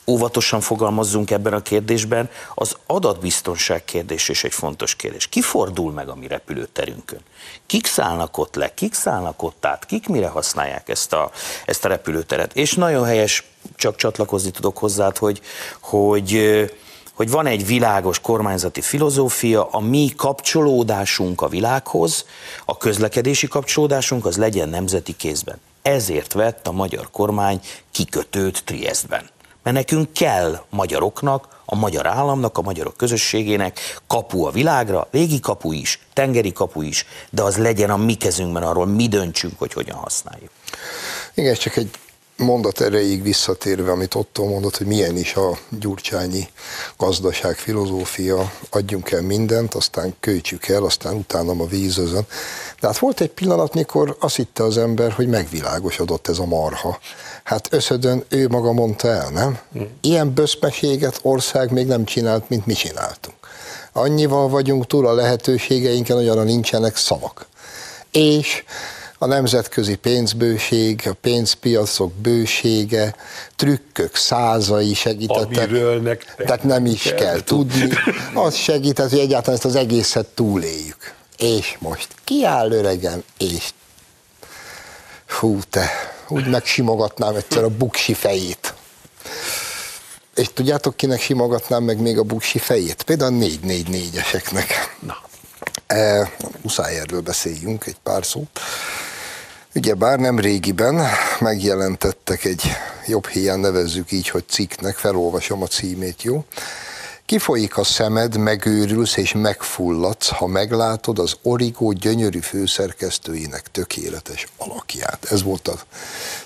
óvatosan 0.06 0.60
fogalmazzunk 0.60 1.30
ebben 1.30 1.52
a 1.52 1.62
kérdésben, 1.62 2.30
az 2.54 2.76
adatbiztonság 2.86 3.84
kérdés 3.84 4.28
is 4.28 4.44
egy 4.44 4.52
fontos 4.52 4.96
kérdés. 4.96 5.26
Ki 5.26 5.40
fordul 5.40 5.92
meg 5.92 6.08
a 6.08 6.14
mi 6.14 6.26
repülőterünkön? 6.26 7.20
Kik 7.66 7.86
szállnak 7.86 8.38
ott 8.38 8.54
le, 8.54 8.74
kik 8.74 8.94
szállnak 8.94 9.42
ott 9.42 9.66
át, 9.66 9.86
kik 9.86 10.08
mire 10.08 10.28
használják 10.28 10.88
ezt 10.88 11.12
a, 11.12 11.30
ezt 11.66 11.84
a 11.84 11.88
repülőteret? 11.88 12.56
És 12.56 12.74
nagyon 12.74 13.04
helyes, 13.04 13.44
csak 13.76 13.96
csatlakozni 13.96 14.50
tudok 14.50 14.78
hozzád, 14.78 15.18
hogy, 15.18 15.40
hogy 15.80 16.70
hogy 17.12 17.30
van 17.30 17.46
egy 17.46 17.66
világos 17.66 18.20
kormányzati 18.20 18.80
filozófia, 18.80 19.68
a 19.70 19.80
mi 19.80 20.12
kapcsolódásunk 20.16 21.40
a 21.40 21.48
világhoz, 21.48 22.26
a 22.64 22.76
közlekedési 22.76 23.48
kapcsolódásunk 23.48 24.26
az 24.26 24.36
legyen 24.36 24.68
nemzeti 24.68 25.16
kézben. 25.16 25.60
Ezért 25.82 26.32
vett 26.32 26.66
a 26.66 26.72
magyar 26.72 27.10
kormány 27.10 27.60
kikötőt 27.90 28.64
Triestben 28.64 29.30
mert 29.62 29.76
nekünk 29.76 30.12
kell 30.12 30.64
magyaroknak, 30.70 31.60
a 31.64 31.74
magyar 31.74 32.06
államnak, 32.06 32.58
a 32.58 32.62
magyarok 32.62 32.96
közösségének 32.96 34.00
kapu 34.06 34.44
a 34.44 34.50
világra, 34.50 35.08
légi 35.10 35.40
kapu 35.40 35.72
is, 35.72 35.98
tengeri 36.12 36.52
kapu 36.52 36.82
is, 36.82 37.06
de 37.30 37.42
az 37.42 37.56
legyen 37.56 37.90
a 37.90 37.96
mi 37.96 38.14
kezünkben, 38.14 38.62
arról 38.62 38.86
mi 38.86 39.08
döntsünk, 39.08 39.58
hogy 39.58 39.72
hogyan 39.72 39.96
használjuk. 39.96 40.50
Igen, 41.34 41.54
csak 41.54 41.76
egy 41.76 41.90
mondat 42.36 42.80
erejéig 42.80 43.22
visszatérve, 43.22 43.90
amit 43.90 44.14
Otto 44.14 44.44
mondott, 44.44 44.76
hogy 44.76 44.86
milyen 44.86 45.16
is 45.16 45.34
a 45.34 45.58
gyurcsányi 45.68 46.48
gazdaság, 46.96 47.56
filozófia, 47.56 48.52
adjunk 48.70 49.10
el 49.10 49.22
mindent, 49.22 49.74
aztán 49.74 50.14
költsük 50.20 50.68
el, 50.68 50.84
aztán 50.84 51.14
utána 51.14 51.52
a 51.62 51.66
vízözön. 51.66 52.26
De 52.80 52.86
hát 52.86 52.98
volt 52.98 53.20
egy 53.20 53.30
pillanat, 53.30 53.74
mikor 53.74 54.16
azt 54.20 54.36
hitte 54.36 54.62
az 54.62 54.78
ember, 54.78 55.12
hogy 55.12 55.28
megvilágosodott 55.28 56.28
ez 56.28 56.38
a 56.38 56.44
marha. 56.44 56.98
Hát 57.42 57.68
összödön 57.70 58.24
ő 58.28 58.48
maga 58.48 58.72
mondta 58.72 59.08
el, 59.08 59.30
nem? 59.30 59.58
Ilyen 60.00 60.34
böszmeséget 60.34 61.18
ország 61.22 61.70
még 61.72 61.86
nem 61.86 62.04
csinált, 62.04 62.48
mint 62.48 62.66
mi 62.66 62.72
csináltunk. 62.72 63.36
Annyival 63.92 64.48
vagyunk 64.48 64.86
túl 64.86 65.06
a 65.06 65.14
lehetőségeinken, 65.14 66.16
hogy 66.16 66.28
arra 66.28 66.42
nincsenek 66.42 66.96
szavak. 66.96 67.46
És 68.10 68.64
a 69.22 69.26
nemzetközi 69.26 69.94
pénzbőség, 69.94 71.02
a 71.04 71.12
pénzpiacok 71.20 72.12
bősége, 72.12 73.14
trükkök 73.56 74.16
százai 74.16 74.94
segítettek. 74.94 75.68
Amiről 75.68 76.00
nektek 76.00 76.46
Tehát 76.46 76.62
nem 76.62 76.86
is 76.86 77.02
kell, 77.02 77.16
kell 77.16 77.40
tudni. 77.40 77.88
Az 78.34 78.54
segített, 78.54 79.10
hogy 79.10 79.18
egyáltalán 79.18 79.54
ezt 79.54 79.64
az 79.64 79.74
egészet 79.74 80.26
túléljük. 80.26 81.14
És 81.38 81.76
most 81.78 82.08
kiáll 82.24 82.72
öregem, 82.72 83.22
és 83.38 83.68
hú 85.26 85.58
te, 85.70 85.90
úgy 86.28 86.46
megsimogatnám 86.46 87.34
egyszer 87.34 87.64
a 87.64 87.68
buksi 87.68 88.14
fejét. 88.14 88.74
És 90.34 90.48
tudjátok, 90.54 90.96
kinek 90.96 91.20
simogatnám 91.20 91.82
meg 91.82 92.00
még 92.00 92.18
a 92.18 92.22
buksi 92.22 92.58
fejét? 92.58 93.02
Például 93.02 93.34
a 93.34 93.44
4-4-4-eseknek. 93.44 94.66
Na. 94.98 95.16
E, 95.86 96.30
muszáj 96.62 96.98
erről 96.98 97.20
beszéljünk 97.20 97.86
egy 97.86 97.96
pár 98.02 98.24
szót. 98.24 98.60
Ugye 99.74 99.94
bár 99.94 100.18
nem 100.18 100.38
régiben 100.38 101.06
megjelentettek 101.40 102.44
egy 102.44 102.62
jobb 103.06 103.26
hiány 103.26 103.58
nevezzük 103.58 104.12
így, 104.12 104.28
hogy 104.28 104.44
cikknek, 104.48 104.96
felolvasom 104.96 105.62
a 105.62 105.66
címét, 105.66 106.22
jó? 106.22 106.44
Kifolyik 107.26 107.76
a 107.76 107.84
szemed, 107.84 108.36
megőrülsz 108.36 109.16
és 109.16 109.32
megfulladsz, 109.32 110.28
ha 110.28 110.46
meglátod 110.46 111.18
az 111.18 111.36
Origó 111.42 111.92
gyönyörű 111.92 112.38
főszerkesztőinek 112.38 113.70
tökéletes 113.70 114.46
alakját. 114.56 115.24
Ez 115.30 115.42
volt 115.42 115.68
a 115.68 115.80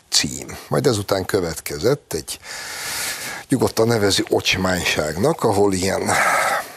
cím. 0.09 0.56
Majd 0.68 0.87
ezután 0.87 1.25
következett 1.25 2.12
egy 2.12 2.38
nyugodtan 3.49 3.87
nevezi 3.87 4.25
ocsmányságnak, 4.28 5.45
ahol 5.45 5.73
ilyen, 5.73 6.06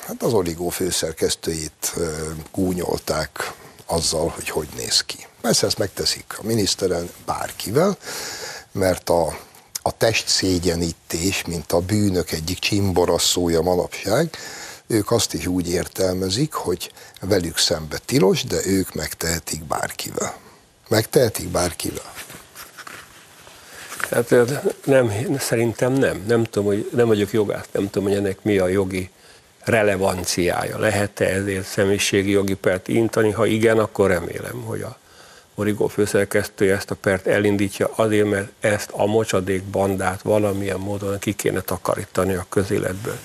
hát 0.07 0.23
az 0.23 0.33
Origó 0.33 0.69
főszerkesztőjét 0.69 1.93
gúnyolták 2.51 3.51
azzal, 3.85 4.27
hogy 4.35 4.49
hogy 4.49 4.67
néz 4.75 5.01
ki. 5.01 5.28
Persze 5.41 5.65
ezt 5.65 5.77
megteszik 5.77 6.35
a 6.37 6.45
miniszteren 6.45 7.09
bárkivel, 7.25 7.97
mert 8.71 9.09
a 9.09 9.37
a 9.81 9.97
testszégyenítés, 9.97 11.43
mint 11.47 11.71
a 11.71 11.79
bűnök 11.79 12.31
egyik 12.31 12.59
csimborasszója 12.59 13.61
manapság, 13.61 14.29
ők 14.87 15.11
azt 15.11 15.33
is 15.33 15.47
úgy 15.47 15.69
értelmezik, 15.69 16.53
hogy 16.53 16.91
velük 17.21 17.57
szembe 17.57 17.97
tilos, 18.05 18.43
de 18.43 18.57
ők 18.65 18.93
megtehetik 18.93 19.63
bárkivel. 19.63 20.35
Megtehetik 20.87 21.47
bárkivel. 21.47 22.13
Hát 24.11 24.35
nem, 24.83 25.11
szerintem 25.39 25.93
nem. 25.93 26.23
Nem 26.27 26.43
tudom, 26.43 26.65
hogy 26.67 26.89
nem 26.93 27.07
vagyok 27.07 27.31
jogász, 27.31 27.67
nem 27.71 27.89
tudom, 27.89 28.07
hogy 28.07 28.17
ennek 28.17 28.37
mi 28.41 28.57
a 28.57 28.67
jogi 28.67 29.09
relevanciája. 29.59 30.79
Lehet-e 30.79 31.25
ezért 31.25 31.65
személyiségi 31.65 32.29
jogi 32.29 32.53
pert 32.53 32.87
intani? 32.87 33.31
Ha 33.31 33.45
igen, 33.45 33.79
akkor 33.79 34.09
remélem, 34.09 34.61
hogy 34.65 34.81
a 34.81 34.97
Origó 35.59 35.87
főszerkesztője 35.87 36.75
ezt 36.75 36.91
a 36.91 36.95
pert 36.95 37.27
elindítja 37.27 37.91
azért, 37.95 38.29
mert 38.29 38.51
ezt 38.59 38.89
a 38.91 39.05
mocsadék 39.05 39.63
bandát 39.63 40.21
valamilyen 40.21 40.79
módon 40.79 41.19
ki 41.19 41.33
kéne 41.33 41.61
takarítani 41.61 42.33
a 42.33 42.45
közéletből. 42.49 43.17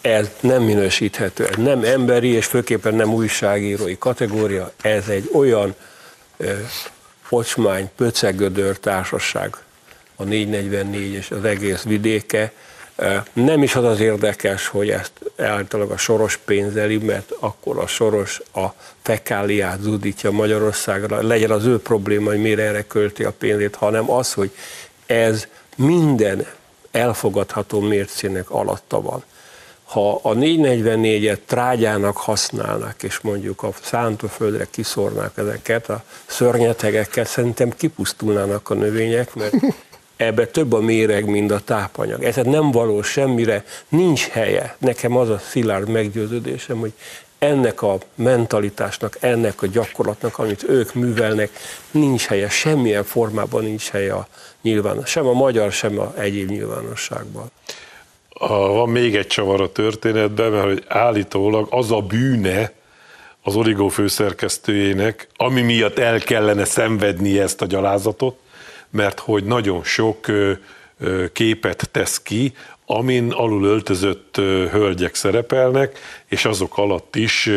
Ez 0.00 0.30
nem 0.40 0.62
minősíthető, 0.62 1.46
ez 1.46 1.56
nem 1.56 1.84
emberi 1.84 2.28
és 2.28 2.46
főképpen 2.46 2.94
nem 2.94 3.14
újságírói 3.14 3.98
kategória, 3.98 4.72
ez 4.82 5.08
egy 5.08 5.30
olyan 5.32 5.74
ö, 6.36 6.52
ocsmány, 7.28 7.90
pöcegödör 7.96 8.78
társaság, 8.78 9.56
a 10.16 10.24
444 10.24 11.12
és 11.12 11.30
az 11.30 11.44
egész 11.44 11.82
vidéke, 11.82 12.52
nem 13.32 13.62
is 13.62 13.74
az 13.74 13.84
az 13.84 14.00
érdekes, 14.00 14.66
hogy 14.66 14.90
ezt 14.90 15.12
általában 15.38 15.94
a 15.94 15.98
soros 15.98 16.36
pénzeli, 16.36 16.98
mert 16.98 17.32
akkor 17.38 17.78
a 17.78 17.86
soros 17.86 18.40
a 18.54 18.66
fekáliát 19.02 19.80
zúdítja 19.80 20.30
Magyarországra, 20.30 21.26
legyen 21.26 21.50
az 21.50 21.64
ő 21.64 21.78
probléma, 21.78 22.30
hogy 22.30 22.40
mire 22.40 22.62
erre 22.62 22.82
költi 22.82 23.24
a 23.24 23.32
pénzét, 23.32 23.74
hanem 23.74 24.10
az, 24.10 24.32
hogy 24.32 24.50
ez 25.06 25.46
minden 25.76 26.46
elfogadható 26.90 27.80
mércének 27.80 28.50
alatta 28.50 29.00
van. 29.00 29.24
Ha 29.84 30.20
a 30.22 30.34
444-et 30.34 31.38
trágyának 31.46 32.16
használnak, 32.16 33.02
és 33.02 33.20
mondjuk 33.20 33.62
a 33.62 33.70
szántóföldre 33.82 34.66
kiszórnák 34.70 35.32
ezeket 35.34 35.88
a 35.88 36.02
szörnyetegeket, 36.26 37.26
szerintem 37.26 37.70
kipusztulnának 37.70 38.70
a 38.70 38.74
növények, 38.74 39.34
mert 39.34 39.54
ebbe 40.16 40.46
több 40.46 40.72
a 40.72 40.80
méreg, 40.80 41.26
mint 41.26 41.50
a 41.50 41.60
tápanyag. 41.60 42.22
Ez 42.22 42.36
nem 42.36 42.70
való 42.70 43.02
semmire, 43.02 43.64
nincs 43.88 44.26
helye. 44.26 44.76
Nekem 44.78 45.16
az 45.16 45.28
a 45.28 45.38
szilárd 45.38 45.88
meggyőződésem, 45.88 46.78
hogy 46.78 46.92
ennek 47.38 47.82
a 47.82 47.98
mentalitásnak, 48.14 49.16
ennek 49.20 49.62
a 49.62 49.66
gyakorlatnak, 49.66 50.38
amit 50.38 50.68
ők 50.68 50.94
művelnek, 50.94 51.50
nincs 51.90 52.26
helye, 52.26 52.48
semmilyen 52.48 53.04
formában 53.04 53.64
nincs 53.64 53.88
helye 53.88 54.12
a 54.12 54.28
nyilván, 54.62 55.02
sem 55.04 55.26
a 55.26 55.32
magyar, 55.32 55.72
sem 55.72 55.98
a 55.98 56.12
egyéb 56.18 56.50
nyilvánosságban. 56.50 57.50
A, 58.28 58.48
van 58.48 58.88
még 58.88 59.16
egy 59.16 59.26
csavar 59.26 59.60
a 59.60 59.72
történetben, 59.72 60.50
mert 60.50 60.64
hogy 60.64 60.84
állítólag 60.88 61.66
az 61.70 61.90
a 61.90 62.00
bűne 62.00 62.72
az 63.42 63.56
Origó 63.56 63.88
főszerkesztőjének, 63.88 65.28
ami 65.36 65.60
miatt 65.60 65.98
el 65.98 66.18
kellene 66.18 66.64
szenvedni 66.64 67.38
ezt 67.38 67.62
a 67.62 67.66
gyalázatot, 67.66 68.38
mert 68.94 69.18
hogy 69.18 69.44
nagyon 69.44 69.84
sok 69.84 70.26
képet 71.32 71.88
tesz 71.90 72.22
ki, 72.22 72.52
amin 72.86 73.30
alul 73.32 73.64
öltözött 73.64 74.36
hölgyek 74.70 75.14
szerepelnek, 75.14 75.98
és 76.28 76.44
azok 76.44 76.78
alatt 76.78 77.16
is 77.16 77.50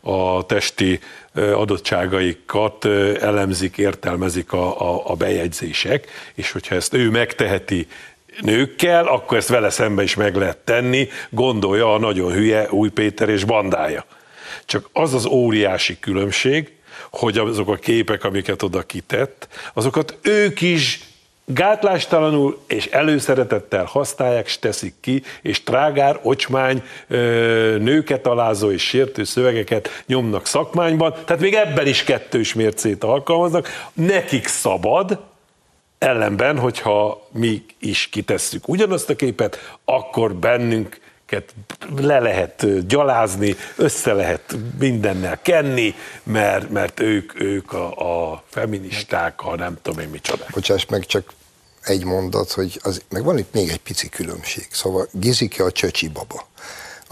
a 0.00 0.46
testi 0.46 1.00
adottságaikat 1.34 2.84
elemzik, 3.20 3.78
értelmezik 3.78 4.52
a, 4.52 4.92
a, 4.92 5.10
a 5.10 5.14
bejegyzések, 5.14 6.06
és 6.34 6.52
hogyha 6.52 6.74
ezt 6.74 6.94
ő 6.94 7.10
megteheti 7.10 7.86
nőkkel, 8.40 9.06
akkor 9.06 9.36
ezt 9.36 9.48
vele 9.48 9.70
szembe 9.70 10.02
is 10.02 10.14
meg 10.14 10.36
lehet 10.36 10.58
tenni, 10.58 11.08
gondolja 11.30 11.94
a 11.94 11.98
nagyon 11.98 12.32
hülye 12.32 12.70
Új 12.70 12.88
Péter 12.88 13.28
és 13.28 13.44
bandája. 13.44 14.04
Csak 14.64 14.88
az 14.92 15.14
az 15.14 15.26
óriási 15.26 15.98
különbség, 15.98 16.72
hogy 17.10 17.38
azok 17.38 17.68
a 17.68 17.74
képek, 17.74 18.24
amiket 18.24 18.62
oda 18.62 18.82
kitett, 18.82 19.48
azokat 19.72 20.18
ők 20.22 20.60
is 20.60 21.00
gátlástalanul 21.44 22.62
és 22.66 22.86
előszeretettel 22.86 23.84
használják, 23.84 24.46
és 24.46 24.58
teszik 24.58 24.94
ki, 25.00 25.22
és 25.42 25.62
trágár, 25.62 26.20
ocsmány, 26.22 26.82
nőket 27.78 28.26
alázó 28.26 28.70
és 28.70 28.82
sértő 28.82 29.24
szövegeket 29.24 30.02
nyomnak 30.06 30.46
szakmányban, 30.46 31.14
tehát 31.24 31.42
még 31.42 31.54
ebben 31.54 31.86
is 31.86 32.04
kettős 32.04 32.54
mércét 32.54 33.04
alkalmaznak. 33.04 33.68
Nekik 33.92 34.46
szabad, 34.46 35.18
ellenben, 35.98 36.58
hogyha 36.58 37.26
mi 37.32 37.64
is 37.78 38.08
kitesszük 38.08 38.68
ugyanazt 38.68 39.10
a 39.10 39.16
képet, 39.16 39.76
akkor 39.84 40.34
bennünk 40.34 41.00
le 41.96 42.18
lehet 42.18 42.86
gyalázni, 42.86 43.56
össze 43.76 44.12
lehet 44.12 44.56
mindennel 44.78 45.40
kenni, 45.42 45.94
mert, 46.22 46.70
mert 46.70 47.00
ők, 47.00 47.40
ők 47.40 47.72
a, 47.72 48.30
a 48.30 48.42
feministák, 48.48 49.40
a 49.42 49.56
nem 49.56 49.78
tudom 49.82 49.98
én 49.98 50.08
micsoda. 50.08 50.44
Bocsáss 50.54 50.86
meg, 50.86 51.06
csak 51.06 51.32
egy 51.82 52.04
mondat, 52.04 52.52
hogy 52.52 52.80
az, 52.82 53.02
meg 53.08 53.24
van 53.24 53.38
itt 53.38 53.52
még 53.52 53.68
egy 53.68 53.80
pici 53.80 54.08
különbség. 54.08 54.66
Szóval 54.70 55.08
Gizike 55.12 55.64
a 55.64 55.72
csöcsi 55.72 56.08
baba 56.08 56.46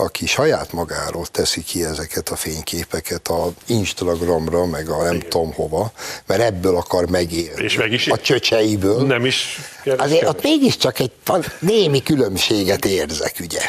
aki 0.01 0.27
saját 0.27 0.73
magáról 0.73 1.27
teszi 1.27 1.63
ki 1.63 1.85
ezeket 1.85 2.29
a 2.29 2.37
fényképeket 2.37 3.29
a 3.29 3.53
Instagramra, 3.67 4.67
meg 4.67 4.89
a 4.89 5.03
nem 5.03 5.21
tudom 5.21 5.53
hova, 5.53 5.93
mert 6.27 6.41
ebből 6.41 6.77
akar 6.77 7.11
megélni. 7.11 7.63
És 7.63 7.77
meg 7.77 7.93
is 7.93 8.09
a 8.09 8.19
csöcseiből. 8.19 9.07
Nem 9.07 9.25
is 9.25 9.59
Azért 9.97 10.29
ott 10.29 10.43
mégiscsak 10.43 10.99
egy 10.99 11.11
némi 11.59 12.03
különbséget 12.03 12.85
érzek, 12.85 13.37
ugye? 13.41 13.61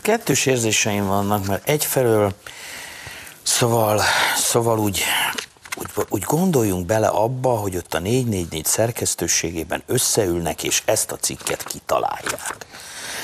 Kettős 0.00 0.46
érzéseim 0.46 1.06
vannak, 1.06 1.46
mert 1.46 1.68
egyfelől 1.68 2.34
szóval, 3.42 4.02
szóval 4.36 4.78
úgy, 4.78 5.02
úgy, 5.76 6.06
úgy 6.08 6.22
gondoljunk 6.22 6.86
bele 6.86 7.06
abba, 7.06 7.48
hogy 7.48 7.76
ott 7.76 7.94
a 7.94 7.98
444 7.98 8.64
szerkesztőségében 8.64 9.82
összeülnek, 9.86 10.62
és 10.62 10.82
ezt 10.84 11.10
a 11.12 11.16
cikket 11.16 11.62
kitalálják. 11.62 12.66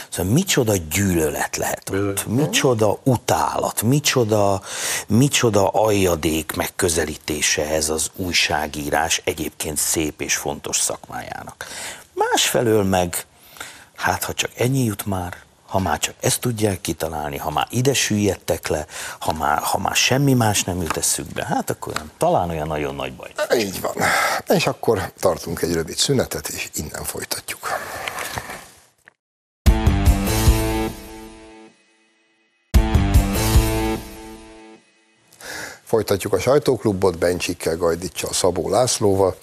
Szóval 0.09 0.33
micsoda 0.33 0.75
gyűlölet 0.91 1.57
lehet 1.57 1.91
ott, 1.91 2.27
micsoda 2.27 2.99
utálat, 3.03 3.83
micsoda, 3.83 4.63
micsoda 5.07 5.69
aljadék 5.69 6.53
megközelítése 6.57 7.67
ez 7.67 7.89
az 7.89 8.11
újságírás 8.17 9.21
egyébként 9.25 9.79
szép 9.79 10.21
és 10.21 10.37
fontos 10.37 10.77
szakmájának. 10.77 11.67
Másfelől 12.13 12.83
meg, 12.83 13.27
hát 13.97 14.25
ha 14.25 14.35
csak 14.35 14.51
ennyi 14.57 14.85
jut 14.85 15.07
már, 15.07 15.44
ha 15.75 15.81
már 15.81 15.99
csak 15.99 16.15
ezt 16.21 16.41
tudják 16.41 16.81
kitalálni, 16.81 17.37
ha 17.37 17.51
már 17.51 17.67
ide 17.71 17.95
süllyedtek 17.95 18.67
le, 18.67 18.87
ha 19.19 19.33
már, 19.33 19.59
ha 19.59 19.79
már 19.79 19.95
semmi 19.95 20.35
más 20.35 20.65
nem 20.65 20.83
jut 20.83 20.97
eszükbe, 20.97 21.45
hát 21.45 21.71
akkor 21.71 21.93
nem, 21.93 22.11
talán 22.19 22.51
olyan 22.51 22.67
nagyon 22.67 22.95
nagy 22.95 23.15
baj. 23.15 23.33
Így 23.57 23.81
van. 23.81 23.95
És 24.49 24.67
akkor 24.67 25.13
tartunk 25.21 25.63
egy 25.63 25.73
rövid 25.73 25.97
szünetet, 25.97 26.49
és 26.49 26.71
innen 26.75 27.05
folytatjuk. 27.05 27.69
Folytatjuk 35.85 36.33
a 36.33 36.41
sajtóklubot 36.41 37.19
Bencsikkel, 37.19 37.77
Gajdicsa, 37.77 38.33
Szabó 38.33 38.69
Lászlóval, 38.69 39.37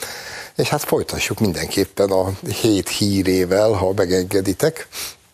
és 0.56 0.68
hát 0.70 0.84
folytassuk 0.84 1.40
mindenképpen 1.40 2.10
a 2.10 2.30
hét 2.62 2.90
hírével, 2.90 3.72
ha 3.72 3.94
megengeditek. 3.96 4.88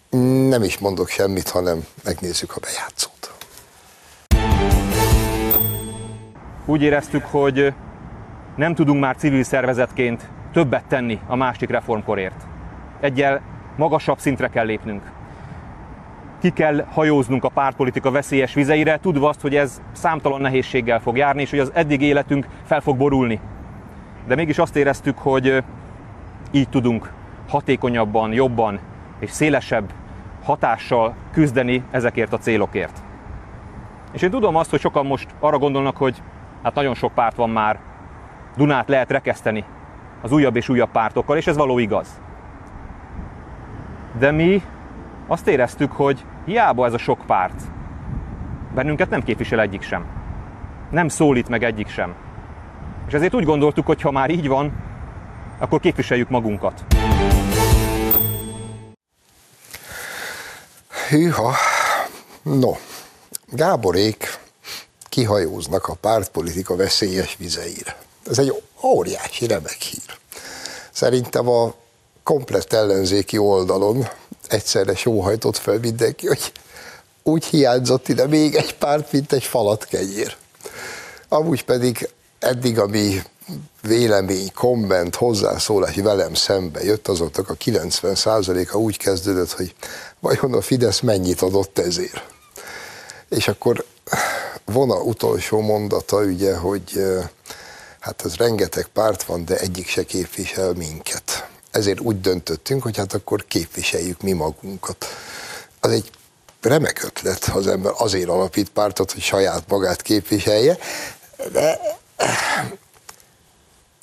Nem 0.09 0.63
is 0.63 0.77
mondok 0.77 1.09
semmit, 1.09 1.49
hanem 1.49 1.85
megnézzük 2.03 2.55
a 2.55 2.59
bejátszót. 2.59 3.33
Úgy 6.65 6.81
éreztük, 6.81 7.25
hogy 7.25 7.73
nem 8.55 8.75
tudunk 8.75 9.01
már 9.01 9.15
civil 9.15 9.43
szervezetként 9.43 10.29
többet 10.53 10.85
tenni 10.85 11.19
a 11.27 11.35
másik 11.35 11.69
reformkorért. 11.69 12.47
Egyel 12.99 13.41
magasabb 13.77 14.19
szintre 14.19 14.47
kell 14.47 14.65
lépnünk. 14.65 15.11
Ki 16.41 16.49
kell 16.49 16.85
hajóznunk 16.91 17.43
a 17.43 17.49
pártpolitika 17.49 18.11
veszélyes 18.11 18.53
vizeire, 18.53 18.99
tudva 18.99 19.29
azt, 19.29 19.41
hogy 19.41 19.55
ez 19.55 19.81
számtalan 19.91 20.41
nehézséggel 20.41 20.99
fog 20.99 21.17
járni, 21.17 21.41
és 21.41 21.49
hogy 21.49 21.59
az 21.59 21.71
eddig 21.73 22.01
életünk 22.01 22.47
fel 22.65 22.81
fog 22.81 22.97
borulni. 22.97 23.39
De 24.27 24.35
mégis 24.35 24.57
azt 24.57 24.75
éreztük, 24.75 25.17
hogy 25.17 25.63
így 26.51 26.69
tudunk 26.69 27.11
hatékonyabban, 27.47 28.33
jobban 28.33 28.79
és 29.19 29.31
szélesebb 29.31 29.93
hatással 30.43 31.15
küzdeni 31.31 31.83
ezekért 31.91 32.33
a 32.33 32.37
célokért. 32.37 32.99
És 34.11 34.21
én 34.21 34.29
tudom 34.29 34.55
azt, 34.55 34.69
hogy 34.69 34.79
sokan 34.79 35.05
most 35.05 35.27
arra 35.39 35.57
gondolnak, 35.57 35.97
hogy 35.97 36.21
hát 36.63 36.75
nagyon 36.75 36.93
sok 36.93 37.13
párt 37.13 37.35
van 37.35 37.49
már, 37.49 37.79
Dunát 38.55 38.87
lehet 38.87 39.11
rekeszteni 39.11 39.63
az 40.21 40.31
újabb 40.31 40.55
és 40.55 40.69
újabb 40.69 40.91
pártokkal, 40.91 41.37
és 41.37 41.47
ez 41.47 41.57
való 41.57 41.77
igaz. 41.77 42.21
De 44.19 44.31
mi 44.31 44.61
azt 45.27 45.47
éreztük, 45.47 45.91
hogy 45.91 46.25
hiába 46.45 46.85
ez 46.85 46.93
a 46.93 46.97
sok 46.97 47.19
párt, 47.25 47.61
bennünket 48.75 49.09
nem 49.09 49.23
képvisel 49.23 49.59
egyik 49.59 49.81
sem. 49.81 50.05
Nem 50.89 51.07
szólít 51.07 51.49
meg 51.49 51.63
egyik 51.63 51.87
sem. 51.87 52.13
És 53.07 53.13
ezért 53.13 53.33
úgy 53.33 53.45
gondoltuk, 53.45 53.85
hogy 53.85 54.01
ha 54.01 54.11
már 54.11 54.29
így 54.29 54.47
van, 54.47 54.71
akkor 55.59 55.79
képviseljük 55.79 56.29
magunkat. 56.29 56.85
Hűha, 61.09 61.55
no, 62.43 62.71
Gáborék 63.49 64.39
kihajóznak 65.09 65.87
a 65.87 65.93
pártpolitika 65.93 66.75
veszélyes 66.75 67.35
vizeire. 67.39 67.97
Ez 68.29 68.39
egy 68.39 68.63
óriási 68.83 69.47
remek 69.47 69.81
hír. 69.81 70.17
Szerintem 70.91 71.47
a 71.49 71.73
komplett 72.23 72.73
ellenzéki 72.73 73.37
oldalon 73.37 74.07
egyszerre 74.47 74.95
sóhajtott 74.95 75.57
fel 75.57 75.79
mindenki, 75.79 76.27
hogy 76.27 76.51
úgy 77.23 77.45
hiányzott 77.45 78.07
ide 78.07 78.27
még 78.27 78.55
egy 78.55 78.75
párt, 78.75 79.11
mint 79.11 79.33
egy 79.33 79.43
falat 79.43 79.85
kenyér. 79.85 80.35
Amúgy 81.27 81.63
pedig 81.63 82.09
eddig, 82.39 82.79
ami 82.79 83.21
vélemény, 83.81 84.51
komment, 84.53 85.15
hozzászólás 85.15 85.95
velem 85.95 86.33
szembe 86.33 86.83
jött, 86.83 87.07
azoknak 87.07 87.49
a 87.49 87.55
90%-a 87.55 88.77
úgy 88.77 88.97
kezdődött, 88.97 89.51
hogy 89.51 89.75
vajon 90.19 90.53
a 90.53 90.61
Fidesz 90.61 90.99
mennyit 90.99 91.41
adott 91.41 91.79
ezért. 91.79 92.23
És 93.29 93.47
akkor 93.47 93.85
vona 94.65 95.01
utolsó 95.01 95.59
mondata 95.59 96.17
ugye, 96.17 96.55
hogy 96.55 97.03
hát 97.99 98.25
ez 98.25 98.35
rengeteg 98.35 98.85
párt 98.85 99.23
van, 99.23 99.45
de 99.45 99.57
egyik 99.57 99.87
se 99.87 100.03
képvisel 100.03 100.73
minket. 100.73 101.49
Ezért 101.71 101.99
úgy 101.99 102.21
döntöttünk, 102.21 102.83
hogy 102.83 102.97
hát 102.97 103.13
akkor 103.13 103.45
képviseljük 103.47 104.21
mi 104.21 104.31
magunkat. 104.31 105.05
Az 105.79 105.91
egy 105.91 106.09
remek 106.61 107.03
ötlet, 107.03 107.45
ha 107.45 107.57
az 107.57 107.67
ember 107.67 107.91
azért 107.97 108.29
alapít 108.29 108.69
pártot, 108.69 109.11
hogy 109.11 109.21
saját 109.21 109.63
magát 109.67 110.01
képviselje, 110.01 110.77
de 111.51 111.79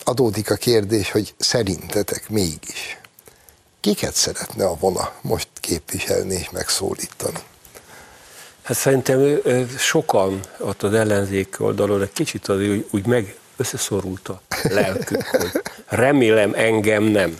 adódik 0.05 0.51
a 0.51 0.55
kérdés, 0.55 1.11
hogy 1.11 1.35
szerintetek 1.39 2.29
mégis 2.29 2.99
kiket 3.85 4.15
szeretne 4.15 4.67
a 4.67 4.77
vona 4.81 5.13
most 5.21 5.49
képviselni 5.61 6.35
és 6.35 6.51
megszólítani? 6.51 7.39
Hát 8.63 8.77
szerintem 8.77 9.39
sokan 9.79 10.41
ott 10.59 10.83
az 10.83 10.95
ellenzék 10.95 11.57
oldalon 11.59 12.03
egy 12.03 12.13
kicsit 12.13 12.49
az 12.49 12.59
úgy, 12.59 12.87
úgy 12.91 13.07
meg 13.07 13.37
összeszorult 13.57 14.29
a 14.29 14.41
lelkük, 14.63 15.23
hogy 15.27 15.51
remélem 15.89 16.53
engem 16.55 17.03
nem. 17.03 17.37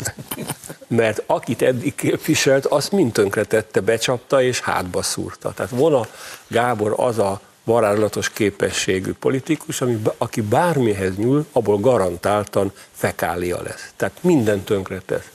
Mert 0.87 1.23
akit 1.27 1.63
eddig 1.63 1.95
képviselt, 1.95 2.67
azt 2.67 2.93
mind 2.93 3.13
tönkretette, 3.13 3.81
becsapta 3.81 4.43
és 4.43 4.61
hátba 4.61 5.03
szúrta. 5.03 5.53
Tehát 5.53 5.73
volna 5.73 6.07
Gábor 6.47 6.95
az 6.97 7.19
a 7.19 7.41
varázslatos 7.65 8.31
képességű 8.31 9.13
politikus, 9.13 9.81
ami, 9.81 10.03
aki 10.19 10.41
bármihez 10.41 11.17
nyúl, 11.17 11.47
abból 11.53 11.79
garantáltan 11.79 12.73
fekália 12.93 13.63
lesz. 13.63 13.93
Tehát 13.97 14.19
minden 14.21 14.65
tönkretesz. 14.65 15.29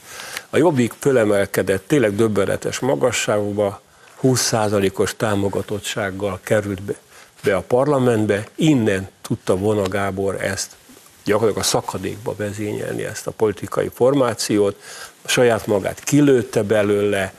A 0.52 0.56
Jobbik 0.56 0.92
fölemelkedett 0.98 1.88
tényleg 1.88 2.14
döbbenetes 2.14 2.78
magasságba, 2.78 3.80
20%-os 4.22 5.16
támogatottsággal 5.16 6.40
került 6.42 6.82
be, 6.82 6.94
be 7.42 7.56
a 7.56 7.60
parlamentbe, 7.60 8.46
innen 8.54 9.08
tudta 9.22 9.56
Vona 9.56 9.88
Gábor 9.88 10.44
ezt 10.44 10.76
gyakorlatilag 11.24 11.64
a 11.64 11.68
szakadékba 11.68 12.34
vezényelni 12.36 13.04
ezt 13.04 13.26
a 13.26 13.30
politikai 13.30 13.90
formációt, 13.94 14.82
saját 15.24 15.66
magát 15.66 16.00
kilőtte 16.00 16.62
belőle, 16.62 17.32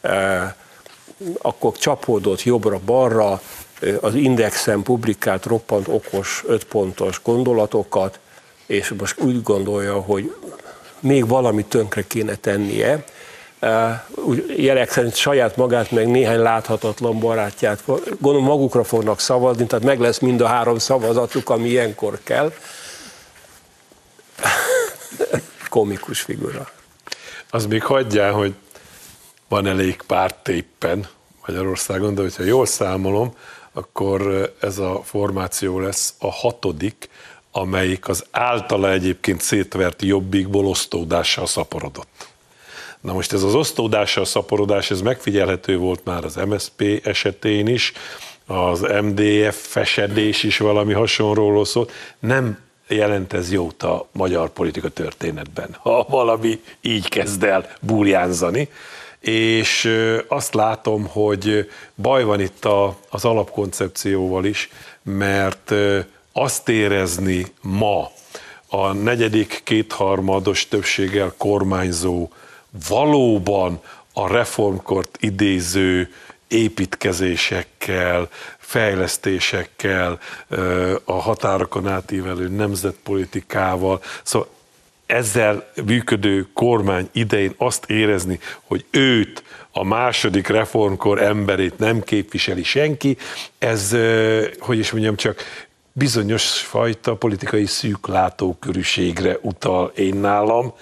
e, 0.00 0.56
akkor 1.38 1.76
csapódott 1.76 2.42
jobbra-balra, 2.42 3.40
e, 3.80 3.86
az 4.00 4.14
Indexen 4.14 4.82
publikált 4.82 5.44
roppant 5.44 5.88
okos, 5.88 6.44
ötpontos 6.46 7.20
gondolatokat, 7.24 8.18
és 8.66 8.94
most 8.98 9.20
úgy 9.20 9.42
gondolja, 9.42 10.00
hogy 10.00 10.34
még 11.02 11.26
valami 11.26 11.64
tönkre 11.64 12.02
kéne 12.06 12.34
tennie, 12.34 13.04
jelek 14.56 14.90
szerint 14.90 15.14
saját 15.14 15.56
magát, 15.56 15.90
meg 15.90 16.08
néhány 16.08 16.38
láthatatlan 16.38 17.18
barátját, 17.18 17.82
gondolom 18.20 18.44
magukra 18.44 18.84
fognak 18.84 19.20
szavazni, 19.20 19.66
tehát 19.66 19.84
meg 19.84 20.00
lesz 20.00 20.18
mind 20.18 20.40
a 20.40 20.46
három 20.46 20.78
szavazatuk, 20.78 21.50
ami 21.50 21.68
ilyenkor 21.68 22.18
kell. 22.22 22.52
Komikus 25.68 26.20
figura. 26.20 26.68
Az 27.50 27.66
még 27.66 27.82
hagyjál, 27.82 28.32
hogy 28.32 28.54
van 29.48 29.66
elég 29.66 30.02
párt 30.06 30.48
éppen 30.48 31.06
Magyarországon, 31.46 32.14
de 32.14 32.22
hogyha 32.22 32.42
jól 32.42 32.66
számolom, 32.66 33.34
akkor 33.72 34.52
ez 34.60 34.78
a 34.78 35.00
formáció 35.04 35.80
lesz 35.80 36.14
a 36.18 36.30
hatodik, 36.30 37.08
amelyik 37.52 38.08
az 38.08 38.24
általa 38.30 38.90
egyébként 38.90 39.40
szétvert 39.40 40.02
jobbikból 40.02 40.66
osztódással 40.66 41.46
szaporodott. 41.46 42.30
Na 43.00 43.12
most 43.12 43.32
ez 43.32 43.42
az 43.42 43.54
osztódás, 43.54 44.16
a 44.16 44.24
szaporodás, 44.24 44.90
ez 44.90 45.00
megfigyelhető 45.00 45.76
volt 45.76 46.04
már 46.04 46.24
az 46.24 46.34
MSP 46.34 47.00
esetén 47.04 47.66
is, 47.66 47.92
az 48.46 48.80
MDF 48.80 49.66
fesedés 49.68 50.42
is 50.42 50.58
valami 50.58 50.92
hasonlóról 50.92 51.64
szólt. 51.64 51.92
Nem 52.18 52.58
jelent 52.88 53.32
ez 53.32 53.52
jót 53.52 53.82
a 53.82 54.08
magyar 54.12 54.48
politika 54.48 54.88
történetben, 54.88 55.76
ha 55.78 56.06
valami 56.08 56.60
így 56.80 57.08
kezd 57.08 57.42
el 57.42 57.70
burjánzani. 57.80 58.68
És 59.20 59.98
azt 60.28 60.54
látom, 60.54 61.06
hogy 61.06 61.70
baj 61.94 62.24
van 62.24 62.40
itt 62.40 62.64
a, 62.64 62.96
az 63.10 63.24
alapkoncepcióval 63.24 64.44
is, 64.44 64.70
mert 65.02 65.74
azt 66.32 66.68
érezni 66.68 67.46
ma 67.60 68.10
a 68.68 68.92
negyedik 68.92 69.60
kétharmados 69.64 70.68
többséggel 70.68 71.34
kormányzó 71.36 72.28
valóban 72.88 73.80
a 74.12 74.32
reformkort 74.32 75.16
idéző 75.20 76.12
építkezésekkel, 76.48 78.28
fejlesztésekkel, 78.58 80.18
a 81.04 81.12
határokon 81.12 81.88
átívelő 81.88 82.48
nemzetpolitikával, 82.48 84.02
szóval 84.22 84.48
ezzel 85.06 85.70
működő 85.84 86.48
kormány 86.54 87.08
idején 87.12 87.54
azt 87.56 87.90
érezni, 87.90 88.38
hogy 88.62 88.84
őt, 88.90 89.42
a 89.70 89.84
második 89.84 90.46
reformkor 90.46 91.22
emberét 91.22 91.78
nem 91.78 92.02
képviseli 92.02 92.62
senki, 92.62 93.16
ez, 93.58 93.96
hogy 94.58 94.78
is 94.78 94.90
mondjam, 94.90 95.16
csak 95.16 95.42
bizonyos 95.92 96.60
fajta 96.60 97.14
politikai 97.14 97.66
szűklátókörűségre 97.66 99.38
utal 99.40 99.92
én 99.96 100.14
nálam, 100.14 100.72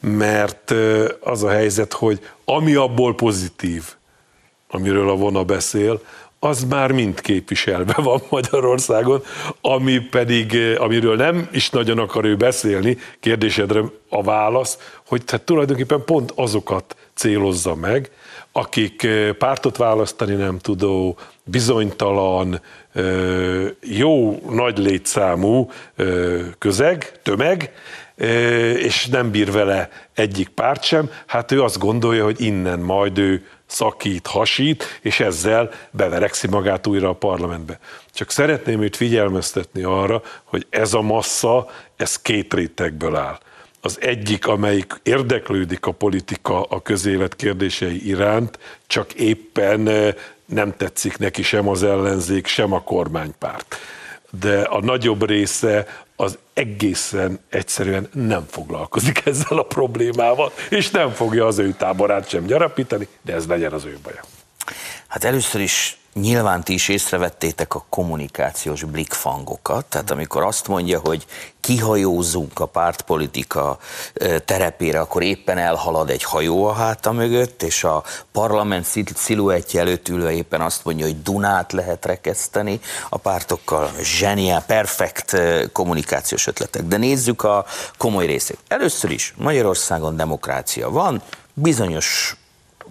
mert 0.00 0.74
az 1.20 1.42
a 1.42 1.50
helyzet, 1.50 1.92
hogy 1.92 2.20
ami 2.44 2.74
abból 2.74 3.14
pozitív, 3.14 3.84
amiről 4.68 5.10
a 5.10 5.16
vona 5.16 5.44
beszél, 5.44 6.00
az 6.42 6.64
már 6.64 6.92
mind 6.92 7.20
képviselve 7.20 7.94
van 8.02 8.22
Magyarországon, 8.28 9.22
ami 9.60 9.98
pedig, 9.98 10.56
amiről 10.78 11.16
nem 11.16 11.48
is 11.52 11.70
nagyon 11.70 11.98
akar 11.98 12.24
ő 12.24 12.36
beszélni, 12.36 12.98
kérdésedre 13.20 13.82
a 14.08 14.22
válasz, 14.22 14.78
hogy 15.06 15.24
tehát 15.24 15.44
tulajdonképpen 15.44 16.04
pont 16.04 16.32
azokat 16.34 16.96
célozza 17.14 17.74
meg, 17.74 18.10
akik 18.52 19.08
pártot 19.38 19.76
választani 19.76 20.34
nem 20.34 20.58
tudó, 20.58 21.16
bizonytalan, 21.44 22.60
jó 23.80 24.42
nagy 24.50 24.78
létszámú 24.78 25.70
közeg, 26.58 27.20
tömeg, 27.22 27.72
és 28.76 29.06
nem 29.06 29.30
bír 29.30 29.52
vele 29.52 29.88
egyik 30.14 30.48
párt 30.48 30.82
sem, 30.82 31.10
hát 31.26 31.52
ő 31.52 31.62
azt 31.62 31.78
gondolja, 31.78 32.24
hogy 32.24 32.40
innen 32.40 32.78
majd 32.78 33.18
ő 33.18 33.46
szakít, 33.66 34.26
hasít, 34.26 34.84
és 35.00 35.20
ezzel 35.20 35.70
beverekszi 35.90 36.48
magát 36.48 36.86
újra 36.86 37.08
a 37.08 37.12
parlamentbe. 37.12 37.78
Csak 38.12 38.30
szeretném 38.30 38.82
őt 38.82 38.96
figyelmeztetni 38.96 39.82
arra, 39.82 40.22
hogy 40.44 40.66
ez 40.70 40.94
a 40.94 41.00
massza, 41.00 41.68
ez 41.96 42.16
két 42.16 42.54
rétegből 42.54 43.16
áll. 43.16 43.38
Az 43.80 43.98
egyik, 44.00 44.46
amelyik 44.46 45.00
érdeklődik 45.02 45.86
a 45.86 45.92
politika, 45.92 46.62
a 46.62 46.82
közélet 46.82 47.36
kérdései 47.36 48.06
iránt, 48.06 48.58
csak 48.86 49.12
éppen 49.12 50.14
nem 50.46 50.76
tetszik 50.76 51.18
neki 51.18 51.42
sem 51.42 51.68
az 51.68 51.82
ellenzék, 51.82 52.46
sem 52.46 52.72
a 52.72 52.82
kormánypárt. 52.82 53.76
De 54.40 54.60
a 54.60 54.80
nagyobb 54.80 55.28
része 55.28 55.86
az 56.16 56.38
egészen 56.52 57.40
egyszerűen 57.48 58.08
nem 58.12 58.46
foglalkozik 58.50 59.22
ezzel 59.26 59.58
a 59.58 59.62
problémával, 59.62 60.52
és 60.70 60.90
nem 60.90 61.10
fogja 61.10 61.46
az 61.46 61.58
ő 61.58 61.74
táborát 61.78 62.28
sem 62.28 62.46
gyarapítani, 62.46 63.08
de 63.22 63.34
ez 63.34 63.46
legyen 63.46 63.72
az 63.72 63.84
ő 63.84 63.98
baja. 64.02 64.20
Hát 65.06 65.24
először 65.24 65.60
is 65.60 65.99
Nyilván 66.12 66.64
ti 66.64 66.72
is 66.72 66.88
észrevettétek 66.88 67.74
a 67.74 67.84
kommunikációs 67.88 68.84
blikfangokat, 68.84 69.84
tehát 69.84 70.10
amikor 70.10 70.42
azt 70.42 70.68
mondja, 70.68 70.98
hogy 70.98 71.26
kihajózzunk 71.60 72.60
a 72.60 72.66
pártpolitika 72.66 73.78
terepére, 74.44 75.00
akkor 75.00 75.22
éppen 75.22 75.58
elhalad 75.58 76.10
egy 76.10 76.22
hajó 76.22 76.64
a 76.64 76.72
háta 76.72 77.12
mögött, 77.12 77.62
és 77.62 77.84
a 77.84 78.02
parlament 78.32 78.86
sziluettje 79.14 79.80
előtt 79.80 80.08
ülve 80.08 80.32
éppen 80.32 80.60
azt 80.60 80.84
mondja, 80.84 81.04
hogy 81.04 81.22
Dunát 81.22 81.72
lehet 81.72 82.04
rekeszteni 82.06 82.80
a 83.08 83.16
pártokkal. 83.16 83.90
Zseniál, 84.02 84.64
perfekt 84.64 85.36
kommunikációs 85.72 86.46
ötletek. 86.46 86.82
De 86.82 86.96
nézzük 86.96 87.42
a 87.42 87.64
komoly 87.96 88.26
részét. 88.26 88.58
Először 88.68 89.10
is 89.10 89.34
Magyarországon 89.36 90.16
demokrácia 90.16 90.90
van, 90.90 91.22
bizonyos 91.54 92.34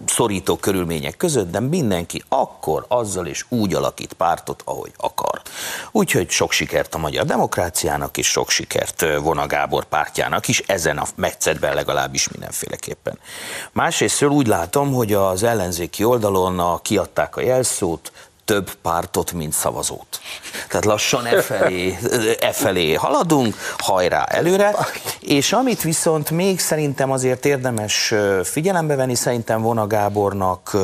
szorító 0.06 0.56
körülmények 0.56 1.16
között, 1.16 1.50
de 1.50 1.60
mindenki 1.60 2.22
akkor, 2.28 2.84
azzal 2.88 3.26
és 3.26 3.44
úgy 3.48 3.74
alakít 3.74 4.12
pártot, 4.12 4.62
ahogy 4.64 4.92
akar. 4.96 5.42
Úgyhogy 5.90 6.30
sok 6.30 6.52
sikert 6.52 6.94
a 6.94 6.98
magyar 6.98 7.24
demokráciának, 7.24 8.16
és 8.16 8.26
sok 8.26 8.50
sikert 8.50 9.04
Vona 9.20 9.46
Gábor 9.46 9.84
pártjának 9.84 10.48
is, 10.48 10.58
ezen 10.58 10.98
a 10.98 11.06
metszetben 11.14 11.74
legalábbis 11.74 12.28
mindenféleképpen. 12.28 13.18
Másrészt 13.72 14.22
úgy 14.22 14.46
látom, 14.46 14.92
hogy 14.92 15.12
az 15.12 15.42
ellenzéki 15.42 16.04
oldalon 16.04 16.58
a, 16.58 16.78
kiadták 16.78 17.36
a 17.36 17.40
jelszót, 17.40 18.12
több 18.44 18.74
pártot, 18.74 19.32
mint 19.32 19.52
szavazót. 19.52 20.20
Tehát 20.68 20.84
lassan 20.84 21.26
e 21.26 21.42
felé, 21.42 21.98
e 22.40 22.52
felé 22.52 22.94
haladunk, 22.94 23.54
hajrá 23.78 24.24
előre, 24.24 24.74
és 25.20 25.52
amit 25.52 25.82
viszont 25.82 26.30
még 26.30 26.60
szerintem 26.60 27.10
azért 27.10 27.44
érdemes 27.44 28.14
figyelembe 28.42 28.96
venni, 28.96 29.14
szerintem 29.14 29.62
Vona 29.62 29.86
Gábornak 29.86 30.76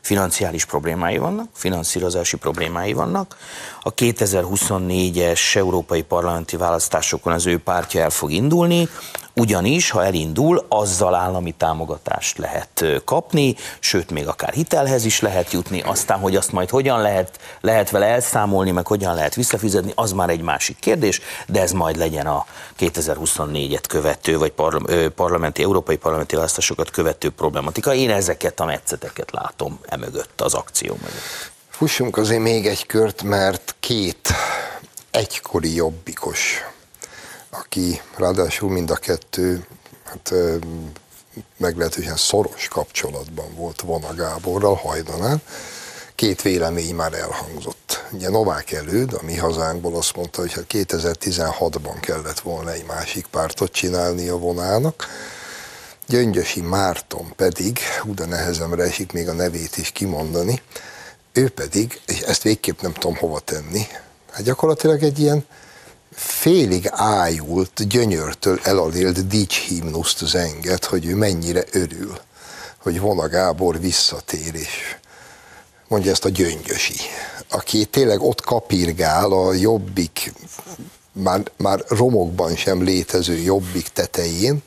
financiális 0.00 0.64
problémái 0.64 1.18
vannak, 1.18 1.48
finanszírozási 1.54 2.36
problémái 2.36 2.92
vannak. 2.92 3.36
A 3.82 3.94
2024-es 3.94 5.56
európai 5.56 6.02
parlamenti 6.02 6.56
választásokon 6.56 7.32
az 7.32 7.46
ő 7.46 7.58
pártja 7.58 8.02
el 8.02 8.10
fog 8.10 8.30
indulni, 8.30 8.88
ugyanis, 9.34 9.90
ha 9.90 10.04
elindul, 10.04 10.66
azzal 10.68 11.14
állami 11.14 11.52
támogatást 11.52 12.38
lehet 12.38 12.84
kapni, 13.04 13.54
sőt, 13.78 14.10
még 14.10 14.26
akár 14.26 14.52
hitelhez 14.52 15.04
is 15.04 15.20
lehet 15.20 15.52
jutni, 15.52 15.80
aztán, 15.80 16.18
hogy 16.18 16.36
azt 16.36 16.52
majd 16.52 16.70
hogyan 16.70 17.00
lehet, 17.04 17.38
lehet 17.60 17.90
vele 17.90 18.06
elszámolni, 18.06 18.70
meg 18.70 18.86
hogyan 18.86 19.14
lehet 19.14 19.34
visszafizetni, 19.34 19.92
az 19.94 20.12
már 20.12 20.30
egy 20.30 20.40
másik 20.40 20.78
kérdés, 20.78 21.20
de 21.46 21.60
ez 21.60 21.72
majd 21.72 21.96
legyen 21.96 22.26
a 22.26 22.46
2024-et 22.78 23.84
követő, 23.88 24.38
vagy 24.38 24.52
parlamenti, 25.14 25.62
európai 25.62 25.96
parlamenti 25.96 26.34
választásokat 26.36 26.90
követő 26.90 27.30
problematika. 27.30 27.94
Én 27.94 28.10
ezeket 28.10 28.60
a 28.60 28.64
metszeteket 28.64 29.30
látom 29.30 29.78
emögött, 29.88 30.40
az 30.40 30.54
akció 30.54 30.92
mögött. 30.92 31.52
Fussunk 31.68 32.16
azért 32.16 32.42
még 32.42 32.66
egy 32.66 32.86
kört, 32.86 33.22
mert 33.22 33.74
két 33.80 34.28
egykori 35.10 35.74
jobbikos 35.74 36.62
aki 37.58 38.00
ráadásul 38.16 38.70
mind 38.70 38.90
a 38.90 38.96
kettő 38.96 39.66
hát, 40.04 40.32
meglehetősen 41.56 42.16
szoros 42.16 42.68
kapcsolatban 42.68 43.54
volt 43.54 43.80
Vona 43.80 44.14
Gáborral 44.14 44.74
hajdanán, 44.74 45.42
két 46.24 46.42
vélemény 46.42 46.94
már 46.94 47.12
elhangzott. 47.12 48.04
Ugye 48.12 48.28
Novák 48.28 48.72
előd, 48.72 49.12
a 49.12 49.20
mi 49.24 49.36
hazánkból 49.36 49.96
azt 49.96 50.16
mondta, 50.16 50.40
hogy 50.40 50.52
hát 50.52 50.64
2016-ban 50.68 51.96
kellett 52.00 52.40
volna 52.40 52.72
egy 52.72 52.84
másik 52.86 53.26
pártot 53.26 53.72
csinálni 53.72 54.28
a 54.28 54.38
vonának, 54.38 55.06
Gyöngyösi 56.06 56.60
Márton 56.60 57.32
pedig, 57.36 57.78
de 58.14 58.26
nehezemre 58.26 58.82
esik 58.82 59.12
még 59.12 59.28
a 59.28 59.32
nevét 59.32 59.76
is 59.76 59.90
kimondani, 59.90 60.62
ő 61.32 61.48
pedig, 61.48 62.00
és 62.06 62.20
ezt 62.20 62.42
végképp 62.42 62.80
nem 62.80 62.92
tudom 62.92 63.16
hova 63.16 63.40
tenni, 63.40 63.86
hát 64.30 64.42
gyakorlatilag 64.42 65.02
egy 65.02 65.18
ilyen 65.18 65.46
félig 66.12 66.88
ájult, 66.90 67.88
gyönyörtől 67.88 68.60
elalélt 68.62 69.26
dicshimnuszt 69.26 70.26
zenget, 70.26 70.84
hogy 70.84 71.06
ő 71.06 71.14
mennyire 71.14 71.64
örül, 71.72 72.18
hogy 72.78 73.00
Vona 73.00 73.28
Gábor 73.28 73.80
visszatér, 73.80 74.54
és 74.54 74.96
mondja 75.94 76.12
ezt 76.12 76.24
a 76.24 76.28
gyöngyösi, 76.28 76.94
aki 77.48 77.84
tényleg 77.84 78.22
ott 78.22 78.40
kapirgál 78.40 79.32
a 79.32 79.52
jobbik, 79.52 80.32
már, 81.12 81.42
már 81.56 81.84
romokban 81.88 82.56
sem 82.56 82.82
létező 82.82 83.36
jobbik 83.38 83.88
tetején, 83.88 84.62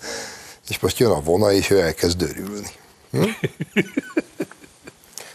és 0.70 0.80
most 0.80 1.00
jön 1.00 1.12
a 1.12 1.22
vona, 1.22 1.52
és 1.52 1.70
ő 1.70 1.80
elkezd 1.80 2.22
örülni. 2.22 2.72
Hm? 3.12 3.24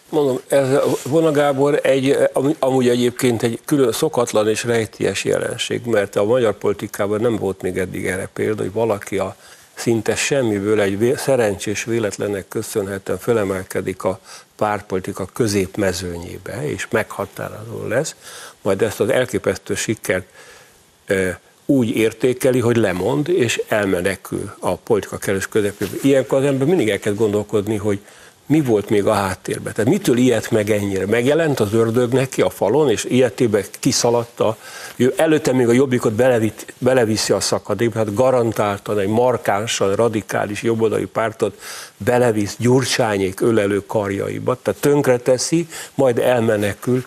Mondom, 0.09 0.41
ez 0.49 0.69
Vona 1.05 1.31
Gábor 1.31 1.81
egy, 1.83 2.17
amúgy 2.59 2.89
egyébként 2.89 3.43
egy 3.43 3.61
külön 3.65 3.93
szokatlan 3.93 4.49
és 4.49 4.65
rejtélyes 4.65 5.25
jelenség, 5.25 5.85
mert 5.85 6.17
a 6.17 6.25
magyar 6.25 6.59
politikában 6.59 7.21
nem 7.21 7.37
volt 7.37 7.63
még 7.63 7.79
eddig 7.79 8.07
erre 8.07 8.29
példa, 8.33 8.63
hogy 8.63 8.73
valaki 8.73 9.19
a 9.19 9.37
szinte 9.83 10.15
semmiből 10.15 10.81
egy 10.81 11.13
szerencsés 11.17 11.85
véletlennek 11.85 12.49
köszönhetően 12.49 13.19
felemelkedik 13.19 14.05
a 14.05 14.21
pártpolitika 14.57 15.27
középmezőnyébe, 15.33 16.69
és 16.69 16.87
meghatározó 16.91 17.87
lesz, 17.87 18.15
majd 18.63 18.83
ezt 18.83 19.01
az 19.01 19.09
elképesztő 19.09 19.75
sikert 19.75 20.27
úgy 21.67 21.97
értékeli, 21.97 22.61
hogy 22.61 22.77
lemond, 22.77 23.29
és 23.29 23.63
elmenekül 23.69 24.55
a 24.59 24.77
politika 24.77 25.17
kellős 25.19 25.49
közepébe. 25.49 25.97
Ilyenkor 26.03 26.39
az 26.39 26.45
ember 26.45 26.67
mindig 26.67 26.89
elkezd 26.89 27.17
gondolkodni, 27.17 27.77
hogy 27.77 27.99
mi 28.47 28.61
volt 28.61 28.91
még 28.91 29.07
a 29.07 29.13
háttérben. 29.13 29.73
Tehát 29.73 29.91
mitől 29.91 30.17
ilyet 30.17 30.51
meg 30.51 30.71
ennyire? 30.71 31.07
Megjelent 31.07 31.61
az 31.61 31.73
ördög 31.73 32.13
neki 32.13 32.43
a 32.43 32.51
falon, 32.51 32.91
és 32.91 33.05
ilyetébe 33.05 33.65
kiszaladta. 33.81 34.57
Ő 34.97 35.15
előtte 35.17 35.53
még 35.53 35.69
a 35.69 35.73
jobbikot 35.73 36.13
belevitt, 36.13 36.73
beleviszi 36.79 37.33
a 37.33 37.41
szakadékba, 37.41 37.99
hát 37.99 38.15
garantáltan 38.15 38.99
egy 38.99 39.09
markánsan 39.09 39.95
radikális 39.95 40.63
jobboldali 40.63 41.07
pártot 41.07 41.61
belevisz 41.97 42.57
Gyurcsányék 42.59 43.41
ölelő 43.41 43.87
karjaiba, 43.87 44.59
tehát 44.63 44.81
tönkreteszi, 44.81 45.67
majd 45.95 46.19
elmenekül. 46.19 47.05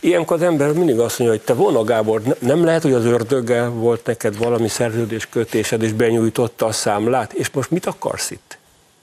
Ilyenkor 0.00 0.36
az 0.36 0.42
ember 0.42 0.72
mindig 0.72 0.98
azt 0.98 1.18
mondja, 1.18 1.36
hogy 1.36 1.46
te 1.46 1.54
Vona 1.54 1.84
Gábor, 1.84 2.22
nem 2.38 2.64
lehet, 2.64 2.82
hogy 2.82 2.92
az 2.92 3.04
ördöggel 3.04 3.68
volt 3.70 4.06
neked 4.06 4.38
valami 4.38 4.68
szerződés 4.68 5.26
kötésed, 5.26 5.82
és 5.82 5.92
benyújtotta 5.92 6.66
a 6.66 6.72
számlát, 6.72 7.32
és 7.32 7.50
most 7.50 7.70
mit 7.70 7.86
akarsz 7.86 8.30
itt? 8.30 8.58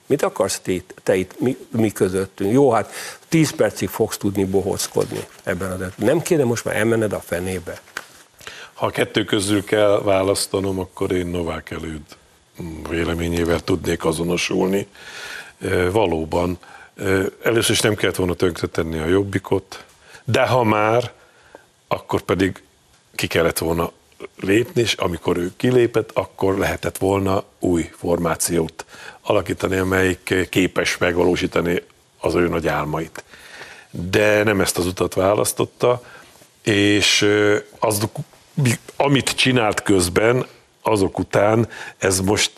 Mit 0.06 0.22
akarsz 0.22 0.60
te, 0.60 0.74
te 1.04 1.16
itt, 1.16 1.40
mi, 1.40 1.58
mi 1.70 1.92
közöttünk? 1.92 2.52
Jó, 2.52 2.72
hát 2.72 2.92
10 3.28 3.52
percig 3.52 3.90
fogsz 3.90 4.18
tudni 4.18 4.46
bohóckodni 4.46 5.26
ebben 5.44 5.72
az 5.72 5.92
Nem 5.96 6.22
kéne 6.22 6.44
most 6.44 6.66
már 6.66 6.76
elmenned 6.76 7.14
a 7.14 7.20
fenébe? 7.20 7.82
Ha 8.74 8.86
a 8.86 8.90
kettő 8.90 9.24
közül 9.24 9.64
kell 9.64 10.02
választanom, 10.04 10.80
akkor 10.80 11.12
én 11.12 11.28
Novák 11.28 11.72
előd 11.72 12.02
véleményével 12.90 13.60
tudnék 13.60 14.06
azonosulni. 14.06 14.88
Valóban, 15.92 16.58
először 17.44 17.72
is 17.72 17.82
nem 17.82 17.96
kellett 17.96 18.16
volna 18.16 18.34
tönkretenni 18.34 19.00
a 19.00 19.06
jobbikot, 19.06 19.86
de 20.24 20.48
ha 20.48 20.64
már, 20.64 21.12
akkor 21.88 22.22
pedig 22.22 22.64
ki 23.16 23.28
kellett 23.28 23.58
volna 23.58 23.92
lépni, 24.40 24.82
és 24.82 24.94
amikor 24.94 25.38
ő 25.38 25.52
kilépett, 25.58 26.12
akkor 26.14 26.58
lehetett 26.58 26.98
volna 26.98 27.44
új 27.60 27.90
formációt 27.98 28.86
alakítani, 29.24 29.78
amelyik 29.78 30.48
képes 30.50 30.98
megvalósítani 30.98 31.82
az 32.20 32.36
ő 32.36 32.48
nagy 32.48 32.68
álmait. 32.68 33.24
de 34.10 34.44
nem 34.44 34.62
ezt 34.62 34.78
az 34.78 34.86
utat 34.86 35.14
választotta, 35.14 36.02
és 36.64 37.30
az, 37.80 38.08
amit 38.96 39.30
csinált 39.36 39.82
közben, 39.82 40.46
azok 40.82 41.20
után 41.20 41.68
ez 41.98 42.20
most 42.20 42.52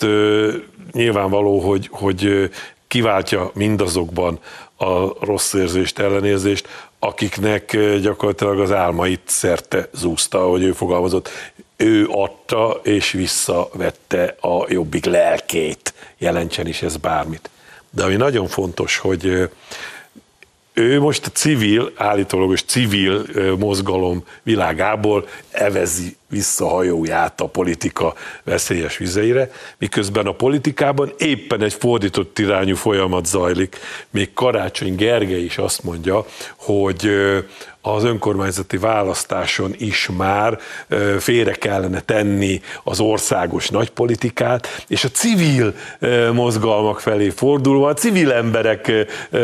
nyilvánvaló, 0.92 1.60
hogy, 1.60 1.90
hogy 1.92 2.50
kiváltja 2.88 3.52
mindazokban 3.54 4.40
a 4.78 5.26
rossz 5.26 5.54
érzést, 5.54 6.00
ellenérzést, 6.00 6.68
akiknek 7.00 7.78
gyakorlatilag 8.02 8.60
az 8.60 8.72
álmait 8.72 9.22
szerte 9.26 9.90
zúzta, 9.94 10.42
ahogy 10.44 10.64
ő 10.64 10.72
fogalmazott. 10.72 11.30
Ő 11.78 12.08
adta 12.08 12.80
és 12.84 13.12
visszavette 13.12 14.36
a 14.40 14.66
jobbik 14.70 15.06
lelkét, 15.06 15.94
jelentsen 16.18 16.68
is 16.68 16.82
ez 16.82 16.98
bármit. 16.98 17.50
De 17.90 18.04
ami 18.04 18.16
nagyon 18.16 18.48
fontos, 18.48 18.98
hogy 18.98 19.50
ő 20.78 21.00
most 21.00 21.26
a 21.26 21.30
civil, 21.30 21.92
állítólagos 21.96 22.64
civil 22.64 23.26
mozgalom 23.60 24.24
világából 24.44 25.28
evezi 25.52 26.16
vissza 26.30 26.68
hajóját 26.68 27.42
a 27.42 27.48
politika 27.48 28.14
veszélyes 28.44 28.98
vizeire, 28.98 29.52
miközben 29.78 30.26
a 30.26 30.32
politikában 30.32 31.14
éppen 31.18 31.62
egy 31.62 31.74
fordított 31.74 32.40
irányú 32.40 32.76
folyamat 32.76 33.26
zajlik. 33.26 33.78
Még 34.10 34.34
Karácsony 34.34 34.96
Gergely 34.96 35.44
is 35.44 35.58
azt 35.58 35.84
mondja, 35.84 36.26
hogy 36.56 37.10
az 37.94 38.04
önkormányzati 38.04 38.78
választáson 38.78 39.74
is 39.78 40.10
már 40.18 40.60
félre 41.20 41.52
kellene 41.52 42.00
tenni 42.00 42.62
az 42.84 43.00
országos 43.00 43.70
nagypolitikát, 43.70 44.84
és 44.88 45.04
a 45.04 45.10
civil 45.10 45.74
mozgalmak 46.34 47.00
felé 47.00 47.30
fordulva, 47.30 47.88
a 47.88 47.94
civil 47.94 48.32
emberek 48.32 48.92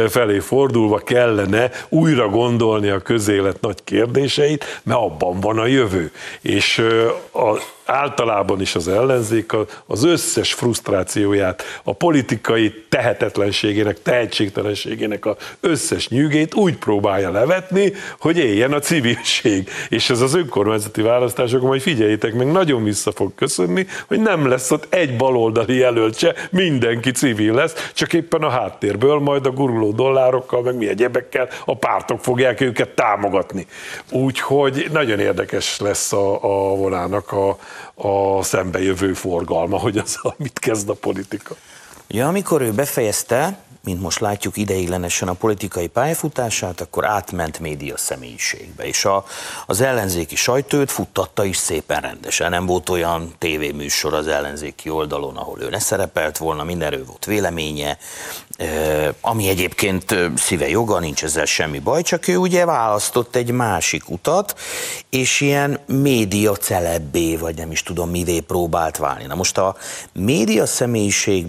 felé 0.09 0.39
fordulva 0.39 0.97
kellene 0.97 1.71
újra 1.89 2.29
gondolni 2.29 2.89
a 2.89 2.99
közélet 2.99 3.61
nagy 3.61 3.83
kérdéseit, 3.83 4.81
mert 4.83 4.99
abban 4.99 5.39
van 5.39 5.57
a 5.57 5.65
jövő. 5.65 6.11
És 6.41 6.77
a 7.33 7.57
általában 7.91 8.61
is 8.61 8.75
az 8.75 8.87
ellenzék 8.87 9.51
az 9.85 10.03
összes 10.03 10.53
frusztrációját, 10.53 11.63
a 11.83 11.93
politikai 11.93 12.85
tehetetlenségének, 12.89 14.01
tehetségtelenségének 14.01 15.25
az 15.25 15.35
összes 15.59 16.07
nyűgét 16.07 16.55
úgy 16.55 16.77
próbálja 16.77 17.31
levetni, 17.31 17.93
hogy 18.19 18.30
éljen 18.37 18.73
a 18.73 18.79
civilség. 18.79 19.69
És 19.89 20.09
ez 20.09 20.21
az 20.21 20.33
önkormányzati 20.33 21.01
választásokon, 21.01 21.67
majd 21.67 21.81
figyeljétek 21.81 22.33
meg, 22.33 22.51
nagyon 22.51 22.83
vissza 22.83 23.11
fog 23.11 23.35
köszönni, 23.35 23.87
hogy 24.07 24.19
nem 24.19 24.47
lesz 24.47 24.71
ott 24.71 24.93
egy 24.93 25.17
baloldali 25.17 25.77
jelölt 25.77 26.17
se, 26.17 26.35
mindenki 26.49 27.11
civil 27.11 27.53
lesz, 27.53 27.91
csak 27.93 28.13
éppen 28.13 28.41
a 28.41 28.49
háttérből 28.49 29.19
majd 29.19 29.45
a 29.45 29.51
guruló 29.51 29.91
dollárokkal, 29.91 30.61
meg 30.61 30.75
mi 30.75 30.87
egyebekkel 30.87 31.49
a 31.65 31.77
pártok 31.77 32.19
fogják 32.19 32.61
őket 32.61 32.89
támogatni. 32.89 33.67
Úgyhogy 34.11 34.87
nagyon 34.91 35.19
érdekes 35.19 35.79
lesz 35.79 36.13
a, 36.13 36.43
a 36.43 36.75
vonának 36.75 37.31
a, 37.31 37.57
a 37.95 38.43
szembejövő 38.43 39.13
forgalma, 39.13 39.77
hogy 39.77 39.97
az, 39.97 40.19
mit 40.37 40.59
kezd 40.59 40.89
a 40.89 40.93
politika. 40.93 41.55
Ja, 42.07 42.27
amikor 42.27 42.61
ő 42.61 42.71
befejezte, 42.71 43.57
mint 43.83 44.01
most 44.01 44.19
látjuk 44.19 44.57
ideiglenesen 44.57 45.27
a 45.27 45.33
politikai 45.33 45.87
pályafutását, 45.87 46.81
akkor 46.81 47.05
átment 47.05 47.59
média 47.59 47.97
személyiségbe, 47.97 48.83
és 48.83 49.05
a, 49.05 49.25
az 49.65 49.81
ellenzéki 49.81 50.35
sajtőt 50.35 50.91
futtatta 50.91 51.43
is 51.43 51.57
szépen 51.57 52.01
rendesen. 52.01 52.49
Nem 52.49 52.65
volt 52.65 52.89
olyan 52.89 53.33
tévéműsor 53.37 54.13
az 54.13 54.27
ellenzéki 54.27 54.89
oldalon, 54.89 55.37
ahol 55.37 55.61
ő 55.61 55.69
ne 55.69 55.79
szerepelt 55.79 56.37
volna, 56.37 56.63
mindenről 56.63 57.05
volt 57.05 57.25
véleménye, 57.25 57.97
ami 59.21 59.47
egyébként 59.47 60.15
szíve 60.35 60.69
joga, 60.69 60.99
nincs 60.99 61.23
ezzel 61.23 61.45
semmi 61.45 61.79
baj, 61.79 62.01
csak 62.01 62.27
ő 62.27 62.37
ugye 62.37 62.65
választott 62.65 63.35
egy 63.35 63.51
másik 63.51 64.09
utat, 64.09 64.59
és 65.09 65.41
ilyen 65.41 65.79
média 65.85 66.55
celebbé, 66.55 67.35
vagy 67.35 67.55
nem 67.55 67.71
is 67.71 67.83
tudom 67.83 68.09
mivé 68.09 68.39
próbált 68.39 68.97
válni. 68.97 69.25
Na 69.25 69.35
most 69.35 69.57
a 69.57 69.75
média 70.13 70.65
személyiség 70.65 71.45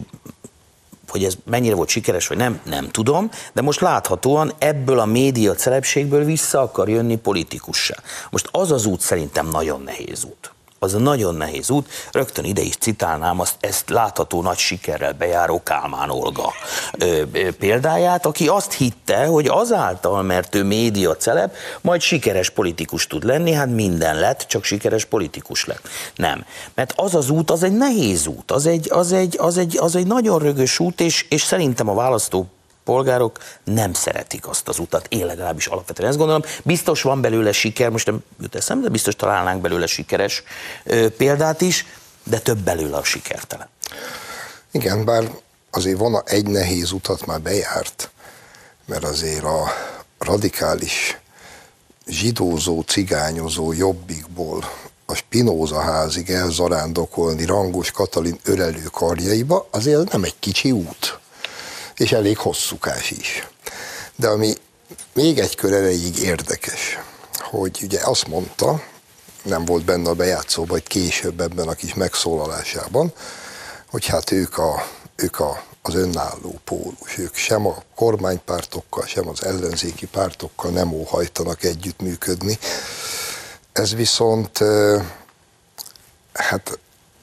hogy 1.12 1.24
ez 1.24 1.34
mennyire 1.44 1.74
volt 1.74 1.88
sikeres, 1.88 2.26
vagy 2.26 2.36
nem, 2.36 2.60
nem 2.64 2.88
tudom, 2.88 3.30
de 3.52 3.62
most 3.62 3.80
láthatóan 3.80 4.52
ebből 4.58 4.98
a 4.98 5.04
média 5.04 5.54
celebségből 5.54 6.24
vissza 6.24 6.60
akar 6.60 6.88
jönni 6.88 7.16
politikussá. 7.16 7.94
Most 8.30 8.48
az 8.50 8.72
az 8.72 8.86
út 8.86 9.00
szerintem 9.00 9.48
nagyon 9.48 9.82
nehéz 9.82 10.24
út 10.24 10.51
az 10.82 10.94
a 10.94 10.98
nagyon 10.98 11.34
nehéz 11.34 11.70
út. 11.70 11.88
Rögtön 12.12 12.44
ide 12.44 12.62
is 12.62 12.76
citálnám 12.76 13.40
azt, 13.40 13.54
ezt 13.60 13.90
látható 13.90 14.42
nagy 14.42 14.58
sikerrel 14.58 15.12
bejáró 15.12 15.62
Kálmán 15.62 16.10
Olga 16.10 16.52
ö, 16.98 17.22
ö, 17.32 17.52
példáját, 17.52 18.26
aki 18.26 18.48
azt 18.48 18.72
hitte, 18.72 19.24
hogy 19.24 19.46
azáltal, 19.46 20.22
mert 20.22 20.54
ő 20.54 20.64
média 20.64 21.16
celeb, 21.16 21.52
majd 21.80 22.00
sikeres 22.00 22.50
politikus 22.50 23.06
tud 23.06 23.24
lenni, 23.24 23.52
hát 23.52 23.68
minden 23.68 24.18
lett, 24.18 24.44
csak 24.48 24.64
sikeres 24.64 25.04
politikus 25.04 25.64
lett. 25.64 25.88
Nem. 26.16 26.44
Mert 26.74 26.92
az 26.96 27.14
az 27.14 27.30
út, 27.30 27.50
az 27.50 27.62
egy 27.62 27.76
nehéz 27.76 28.26
út, 28.26 28.50
az 28.50 28.66
egy, 28.66 28.88
az 28.90 29.12
egy, 29.12 29.36
az 29.38 29.58
egy, 29.58 29.76
az 29.80 29.96
egy 29.96 30.06
nagyon 30.06 30.38
rögös 30.38 30.78
út, 30.78 31.00
és, 31.00 31.26
és 31.28 31.42
szerintem 31.42 31.88
a 31.88 31.94
választó 31.94 32.46
polgárok 32.84 33.38
nem 33.64 33.92
szeretik 33.92 34.48
azt 34.48 34.68
az 34.68 34.78
utat, 34.78 35.06
én 35.08 35.26
legalábbis 35.26 35.66
alapvetően 35.66 36.08
ezt 36.08 36.18
gondolom. 36.18 36.42
Biztos 36.62 37.02
van 37.02 37.20
belőle 37.20 37.52
siker, 37.52 37.90
most 37.90 38.06
nem 38.06 38.24
jut 38.40 38.54
eszembe, 38.54 38.84
de 38.84 38.90
biztos 38.90 39.16
találnánk 39.16 39.60
belőle 39.60 39.86
sikeres 39.86 40.42
példát 41.16 41.60
is, 41.60 41.86
de 42.24 42.38
több 42.38 42.58
belőle 42.58 42.96
a 42.96 43.04
sikertelen. 43.04 43.68
Igen, 44.70 45.04
bár 45.04 45.30
azért 45.70 45.98
van 45.98 46.22
egy 46.24 46.46
nehéz 46.46 46.92
utat 46.92 47.26
már 47.26 47.40
bejárt, 47.40 48.10
mert 48.84 49.04
azért 49.04 49.44
a 49.44 49.72
radikális 50.18 51.18
zsidózó, 52.06 52.80
cigányozó 52.80 53.72
jobbikból 53.72 54.64
a 55.06 55.14
Spinoza 55.14 55.80
házig 55.80 56.30
elzarándokolni 56.30 57.44
Rangos 57.44 57.90
Katalin 57.90 58.38
ölelő 58.44 58.82
karjaiba, 58.82 59.68
azért 59.70 60.12
nem 60.12 60.24
egy 60.24 60.34
kicsi 60.38 60.70
út 60.70 61.20
és 61.96 62.12
elég 62.12 62.38
hosszúkás 62.38 63.10
is. 63.10 63.48
De 64.16 64.28
ami 64.28 64.54
még 65.12 65.38
egy 65.38 65.54
kör 65.54 65.72
erejéig 65.72 66.18
érdekes, 66.18 66.98
hogy 67.38 67.80
ugye 67.82 68.00
azt 68.04 68.26
mondta, 68.26 68.82
nem 69.42 69.64
volt 69.64 69.84
benne 69.84 70.08
a 70.08 70.14
bejátszóban, 70.14 70.70
vagy 70.70 70.82
később 70.82 71.40
ebben 71.40 71.68
a 71.68 71.74
kis 71.74 71.94
megszólalásában, 71.94 73.12
hogy 73.90 74.06
hát 74.06 74.30
ők, 74.30 74.58
a, 74.58 74.86
ők 75.16 75.40
a, 75.40 75.62
az 75.82 75.94
önálló 75.94 76.60
pólus, 76.64 77.18
ők 77.18 77.34
sem 77.34 77.66
a 77.66 77.82
kormánypártokkal, 77.94 79.06
sem 79.06 79.28
az 79.28 79.44
ellenzéki 79.44 80.06
pártokkal 80.06 80.70
nem 80.70 80.92
óhajtanak 80.92 81.64
együttműködni. 81.64 82.58
Ez 83.72 83.94
viszont 83.94 84.58
hát 86.32 86.78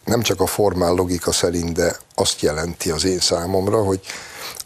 nem 0.05 0.21
csak 0.21 0.41
a 0.41 0.47
formál 0.47 0.93
logika 0.93 1.31
szerint, 1.31 1.73
de 1.73 1.97
azt 2.15 2.41
jelenti 2.41 2.91
az 2.91 3.03
én 3.03 3.19
számomra, 3.19 3.83
hogy 3.83 4.01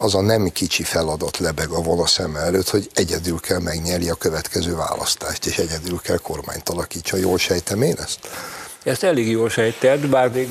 az 0.04 0.16
a 0.16 0.22
nem 0.22 0.50
kicsi 0.50 0.84
feladat 0.84 1.38
lebeg 1.38 1.70
a 1.70 1.82
vola 1.82 2.06
szem 2.06 2.36
előtt, 2.36 2.70
hogy 2.70 2.90
egyedül 2.94 3.40
kell 3.40 3.60
megnyerni 3.60 4.10
a 4.10 4.16
következő 4.16 4.76
választást, 4.76 5.46
és 5.46 5.58
egyedül 5.58 6.00
kell 6.00 6.18
kormányt 6.18 6.70
alakítsa. 6.70 7.18
Jól 7.18 7.38
sejtem 7.38 7.82
én 7.82 7.96
ezt? 8.00 8.20
Ezt 8.84 9.04
elég 9.04 9.30
jól 9.30 9.50
sejted, 9.50 10.08
bár 10.08 10.32
még 10.32 10.48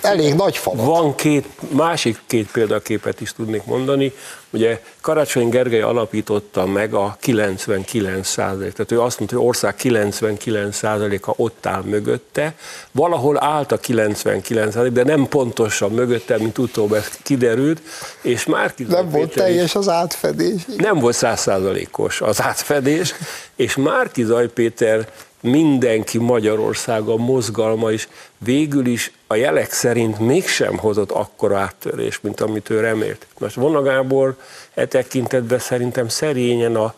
elég 0.00 0.34
nagy 0.34 0.56
falat. 0.56 0.84
Van 0.84 1.14
két, 1.14 1.46
másik 1.68 2.20
két 2.26 2.50
példaképet 2.50 3.20
is 3.20 3.32
tudnék 3.32 3.64
mondani. 3.64 4.12
Ugye 4.50 4.80
Karácsony 5.00 5.48
Gergely 5.48 5.80
alapította 5.80 6.66
meg 6.66 6.94
a 6.94 7.16
99 7.20 8.28
százalék, 8.28 8.72
tehát 8.72 8.92
ő 8.92 9.00
azt 9.00 9.18
mondta, 9.18 9.36
hogy 9.36 9.46
ország 9.46 9.74
99 9.74 10.76
százaléka 10.76 11.34
ott 11.36 11.66
áll 11.66 11.82
mögötte, 11.82 12.54
valahol 12.92 13.42
állt 13.42 13.72
a 13.72 13.76
99 13.76 14.72
százalék, 14.72 14.92
de 14.92 15.04
nem 15.04 15.26
pontosan 15.28 15.90
mögötte, 15.90 16.38
mint 16.38 16.58
utóbb 16.58 16.92
ez 16.92 17.08
kiderült, 17.22 17.82
és 18.22 18.44
már 18.44 18.74
Nem 18.88 19.10
volt 19.10 19.32
teljes 19.32 19.74
az 19.74 19.88
átfedés. 19.88 20.62
Nem 20.76 20.98
volt 20.98 21.14
százszázalékos 21.14 22.20
az 22.20 22.42
átfedés, 22.42 23.14
és 23.56 23.76
Márki 23.76 24.24
Zaj 24.24 24.48
Péter 24.48 25.08
mindenki 25.40 26.18
Magyarországa 26.18 27.16
mozgalma 27.16 27.90
is 27.90 28.08
végül 28.38 28.86
is 28.86 29.12
a 29.26 29.34
jelek 29.34 29.72
szerint 29.72 30.18
mégsem 30.18 30.78
hozott 30.78 31.10
akkora 31.10 31.58
áttörés, 31.58 32.20
mint 32.20 32.40
amit 32.40 32.70
ő 32.70 32.80
remélt. 32.80 33.26
Most 33.38 33.54
Vona 33.54 33.82
Gábor 33.82 34.36
e 34.74 34.86
tekintetben 34.86 35.58
szerintem 35.58 36.08
szerényen 36.08 36.76
a, 36.76 36.94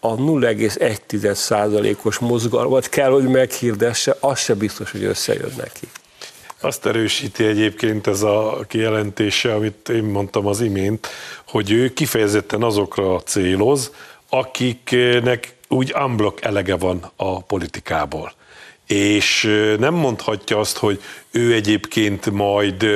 a 0.00 0.14
0,1%-os 0.14 2.18
mozgalmat 2.18 2.88
kell, 2.88 3.10
hogy 3.10 3.28
meghirdesse, 3.28 4.16
az 4.20 4.38
se 4.38 4.54
biztos, 4.54 4.90
hogy 4.90 5.04
összejön 5.04 5.52
neki. 5.56 5.88
Azt 6.60 6.86
erősíti 6.86 7.44
egyébként 7.44 8.06
ez 8.06 8.22
a 8.22 8.64
kijelentése, 8.68 9.54
amit 9.54 9.88
én 9.88 10.02
mondtam 10.02 10.46
az 10.46 10.60
imént, 10.60 11.08
hogy 11.46 11.70
ő 11.70 11.92
kifejezetten 11.92 12.62
azokra 12.62 13.20
céloz, 13.20 13.92
akiknek 14.28 15.54
úgy 15.72 15.94
unblock 16.04 16.44
elege 16.44 16.76
van 16.76 17.10
a 17.16 17.42
politikából. 17.42 18.32
És 18.86 19.42
nem 19.78 19.94
mondhatja 19.94 20.58
azt, 20.58 20.76
hogy 20.76 21.00
ő 21.30 21.52
egyébként 21.52 22.30
majd 22.30 22.86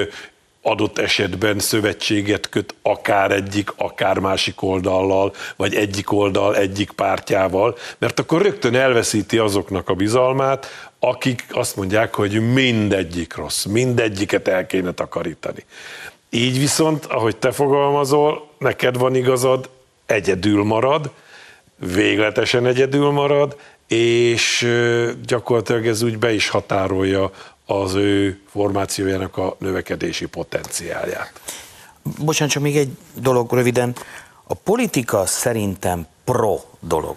adott 0.62 0.99
esetben 0.99 1.59
szövetséget 1.59 2.49
köt 2.49 2.75
akár 2.83 3.31
egyik, 3.31 3.72
akár 3.77 4.18
másik 4.18 4.62
oldallal, 4.62 5.35
vagy 5.57 5.75
egyik 5.75 6.12
oldal 6.12 6.57
egyik 6.57 6.91
pártjával, 6.91 7.77
mert 7.99 8.18
akkor 8.18 8.43
rögtön 8.43 8.75
elveszíti 8.75 9.39
azoknak 9.39 9.89
a 9.89 9.95
bizalmát, 9.95 10.66
akik 10.99 11.45
azt 11.51 11.77
mondják, 11.77 12.14
hogy 12.14 12.53
mindegyik 12.53 13.35
rossz, 13.35 13.64
mindegyiket 13.64 14.49
el 14.49 14.66
kéne 14.66 14.93
takarítani. 14.93 15.64
Így 16.31 16.59
viszont, 16.59 17.05
ahogy 17.05 17.37
te 17.37 17.51
fogalmazol, 17.53 18.49
neked 18.59 18.99
van 18.99 19.14
igazad, 19.14 19.70
egyedül 20.07 20.64
marad, 20.64 21.11
végletesen 21.93 22.66
egyedül 22.66 23.11
marad, 23.11 23.57
és 23.87 24.68
gyakorlatilag 25.26 25.87
ez 25.87 26.03
úgy 26.03 26.18
be 26.18 26.32
is 26.32 26.49
határolja 26.49 27.30
az 27.66 27.95
ő 27.95 28.41
formációjának 28.51 29.37
a 29.37 29.57
növekedési 29.59 30.26
potenciálját. 30.26 31.32
Bocsánat, 32.18 32.53
csak 32.53 32.62
még 32.62 32.76
egy 32.76 32.91
dolog 33.14 33.53
röviden. 33.53 33.95
A 34.47 34.55
politika 34.55 35.26
szerintem 35.26 36.07
pro 36.24 36.61
dolog. 36.80 37.16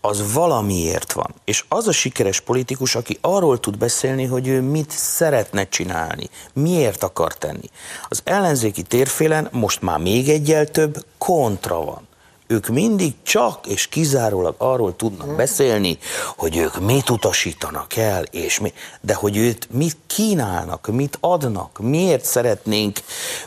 Az 0.00 0.32
valamiért 0.32 1.12
van. 1.12 1.34
És 1.44 1.64
az 1.68 1.88
a 1.88 1.92
sikeres 1.92 2.40
politikus, 2.40 2.94
aki 2.94 3.18
arról 3.20 3.60
tud 3.60 3.78
beszélni, 3.78 4.24
hogy 4.24 4.48
ő 4.48 4.60
mit 4.60 4.90
szeretne 4.90 5.68
csinálni, 5.68 6.28
miért 6.52 7.02
akar 7.02 7.34
tenni. 7.34 7.70
Az 8.08 8.20
ellenzéki 8.24 8.82
térfélen 8.82 9.48
most 9.52 9.82
már 9.82 9.98
még 9.98 10.28
egyel 10.28 10.66
több 10.66 11.04
kontra 11.18 11.84
van 11.84 12.07
ők 12.50 12.68
mindig 12.68 13.14
csak 13.22 13.66
és 13.66 13.86
kizárólag 13.86 14.54
arról 14.58 14.96
tudnak 14.96 15.36
beszélni, 15.36 15.98
hogy 16.36 16.56
ők 16.56 16.80
mit 16.80 17.10
utasítanak 17.10 17.96
el, 17.96 18.22
és 18.22 18.60
mi, 18.60 18.72
de 19.00 19.14
hogy 19.14 19.36
őt 19.36 19.68
mit 19.70 19.96
kínálnak, 20.06 20.86
mit 20.86 21.18
adnak, 21.20 21.78
miért 21.78 22.24
szeretnénk, 22.24 22.98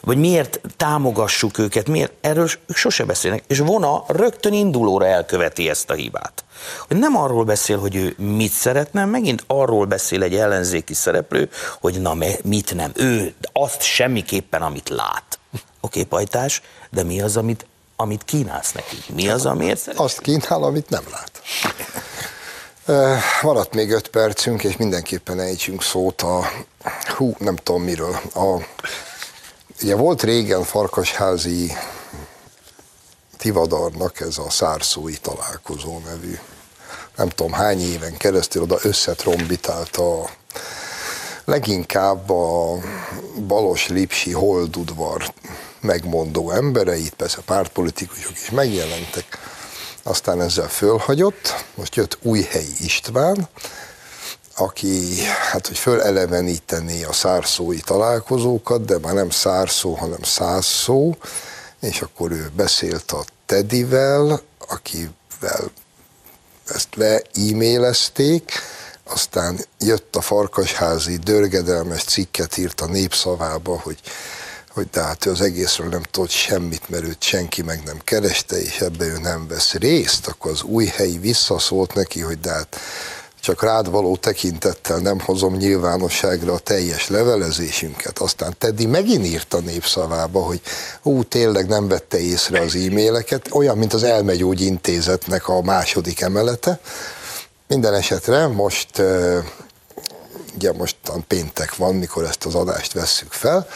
vagy 0.02 0.18
miért 0.18 0.60
támogassuk 0.78 1.58
őket, 1.58 1.88
miért, 1.88 2.12
erről 2.22 2.50
ők 2.68 2.76
sose 2.76 3.06
beszélnek. 3.06 3.44
És 3.48 3.60
Vona 3.60 4.04
rögtön 4.08 4.54
indulóra 4.54 5.06
elköveti 5.06 5.70
ezt 5.70 5.90
a 5.90 5.94
hibát. 5.94 6.44
Hogy 6.88 6.98
nem 6.98 7.18
arról 7.18 7.44
beszél, 7.44 7.80
hogy 7.80 7.96
ő 7.96 8.16
mit 8.18 8.52
szeretne, 8.52 9.06
megint 9.06 9.44
arról 9.48 9.86
beszél 9.86 10.24
egy 10.24 10.36
ellenzéki 10.36 10.94
szereplő, 10.94 11.50
hogy 11.80 12.02
na 12.02 12.18
mit 12.44 12.76
nem. 12.76 12.92
Ő 12.96 13.34
azt 13.54 13.82
semmiképpen, 13.82 14.62
amit 14.62 14.90
lát. 14.90 15.40
Oké, 15.54 15.60
okay, 15.82 16.04
pajtás, 16.04 16.62
de 16.90 17.04
mi 17.04 17.22
az, 17.22 17.38
amit 17.38 17.66
amit 18.02 18.24
kínálsz 18.24 18.72
neki? 18.72 18.98
Mi 19.14 19.30
az, 19.30 19.46
amiért 19.46 19.80
szeretnél? 19.80 20.06
Azt 20.06 20.22
kínál, 20.22 20.64
amit 20.64 20.90
nem 20.90 21.04
lát. 21.12 21.42
Maradt 23.42 23.74
még 23.74 23.92
öt 23.92 24.08
percünk, 24.08 24.64
és 24.64 24.78
mindenképpen 24.78 25.40
ejtsünk 25.40 25.84
szót 25.84 26.22
a, 26.22 26.50
hú, 27.18 27.36
nem 27.38 27.56
tudom 27.56 27.84
miről. 27.84 28.20
A, 28.34 28.66
ugye 29.82 29.96
volt 29.96 30.24
régen 30.24 30.64
Farkasházi 30.64 31.72
Tivadarnak 33.38 34.20
ez 34.20 34.38
a 34.38 34.50
szárszói 34.50 35.18
találkozó 35.18 36.00
nevű, 36.06 36.40
nem 37.16 37.30
tudom 37.30 37.52
hány 37.52 37.82
éven 37.82 38.18
keresztül 38.18 38.62
oda 38.62 38.78
összetrombitált 38.82 39.96
a 39.96 40.30
leginkább 41.46 42.30
a 42.30 42.78
Balos 43.48 43.88
Lipsi 43.88 44.32
Holdudvar 44.32 45.34
megmondó 45.82 46.52
embereit, 46.52 47.14
persze 47.14 47.42
pártpolitikusok 47.46 48.32
is 48.32 48.50
megjelentek, 48.50 49.26
aztán 50.04 50.42
ezzel 50.42 50.68
fölhagyott, 50.68 51.66
most 51.76 51.96
jött 51.96 52.18
Újhelyi 52.22 52.74
István, 52.80 53.50
aki, 54.56 55.24
hát 55.52 55.68
hogy 55.68 55.78
föleleveníteni 55.78 57.04
a 57.04 57.14
szárszói 57.14 57.80
találkozókat, 57.80 58.86
de 58.86 58.98
már 59.00 59.14
nem 59.14 59.30
szárszó, 59.30 59.94
hanem 59.94 60.22
százszó, 60.24 61.16
és 61.80 62.02
akkor 62.02 62.32
ő 62.32 62.52
beszélt 62.56 63.12
a 63.12 63.24
Tedivel, 63.46 64.42
akivel 64.68 65.72
ezt 66.66 66.96
le-e-mailezték, 66.96 68.52
aztán 69.04 69.60
jött 69.80 70.16
a 70.16 70.22
Farkasházi 70.22 71.18
dörgedelmes 71.18 72.04
cikket 72.04 72.58
írt 72.58 72.82
a 72.82 72.86
népszavába, 72.86 73.80
hogy 73.80 74.00
hogy 74.74 74.88
de 74.92 75.02
hát 75.02 75.26
ő 75.26 75.32
az 75.32 75.42
egészről 75.42 75.88
nem 75.88 76.04
tudott 76.04 76.30
semmit, 76.30 76.90
mert 76.90 77.04
őt 77.04 77.24
senki 77.24 77.62
meg 77.62 77.82
nem 77.86 78.00
kereste, 78.04 78.62
és 78.62 78.80
ebbe 78.80 79.06
ő 79.06 79.18
nem 79.18 79.48
vesz 79.48 79.74
részt, 79.74 80.28
akkor 80.28 80.52
az 80.52 80.62
új 80.62 80.86
helyi 80.86 81.18
visszaszólt 81.18 81.94
neki, 81.94 82.20
hogy 82.20 82.40
de 82.40 82.52
hát 82.52 82.78
csak 83.42 83.64
rád 83.64 83.90
való 83.90 84.16
tekintettel 84.16 84.98
nem 84.98 85.20
hozom 85.20 85.56
nyilvánosságra 85.56 86.54
a 86.54 86.60
teljes 86.60 87.10
levelezésünket. 87.10 88.20
Aztán 88.20 88.56
Teddy 88.58 88.86
megint 88.86 89.26
írt 89.26 89.54
a 89.54 89.60
népszavába, 89.60 90.42
hogy 90.42 90.62
ú, 91.04 91.24
tényleg 91.24 91.68
nem 91.68 91.88
vette 91.88 92.20
észre 92.20 92.60
az 92.60 92.76
e-maileket, 92.76 93.48
olyan, 93.52 93.78
mint 93.78 93.94
az 93.94 94.04
Elmegyógy 94.04 94.62
Intézetnek 94.62 95.48
a 95.48 95.62
második 95.62 96.22
emelete. 96.22 96.80
Minden 97.68 97.94
esetre 97.94 98.48
most 98.48 99.02
ugye 100.56 100.72
mostan 100.72 101.24
péntek 101.28 101.76
van, 101.76 101.96
mikor 101.96 102.24
ezt 102.24 102.46
az 102.46 102.56
adást 102.56 102.94
vesszük 102.94 103.32
fel, 103.32 103.68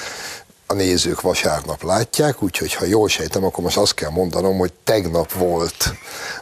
a 0.68 0.74
nézők 0.74 1.22
vasárnap 1.22 1.84
látják, 1.84 2.44
úgyhogy 2.44 2.74
ha 2.74 2.86
jól 2.86 3.10
sejtem, 3.10 3.44
akkor 3.44 3.64
most 3.64 3.78
azt 3.78 3.94
kell 3.94 4.10
mondanom, 4.10 4.58
hogy 4.58 4.74
tegnap 4.84 5.32
volt 5.32 5.94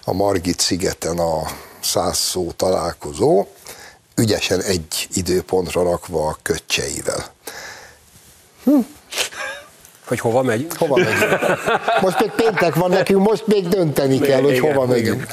a 0.04 0.14
Margit 0.14 0.60
szigeten 0.60 1.18
a 1.18 1.42
száz 1.82 2.18
szó 2.18 2.52
találkozó, 2.52 3.46
ügyesen 4.16 4.62
egy 4.62 5.08
időpontra 5.14 5.84
rakva 5.84 6.28
a 6.28 6.38
kötcseivel. 6.42 7.32
Hm. 8.64 8.80
Hogy 10.06 10.20
hova 10.20 10.42
megy? 10.42 10.68
Hova 10.78 10.96
megy? 10.96 11.40
Most 12.02 12.20
még 12.20 12.32
péntek 12.32 12.76
van 12.76 12.90
nekünk, 12.90 13.28
most 13.28 13.48
még 13.48 13.68
dönteni 13.68 14.20
kell, 14.20 14.42
hogy 14.42 14.56
igen, 14.56 14.74
hova 14.74 14.86
megyünk. 14.86 15.26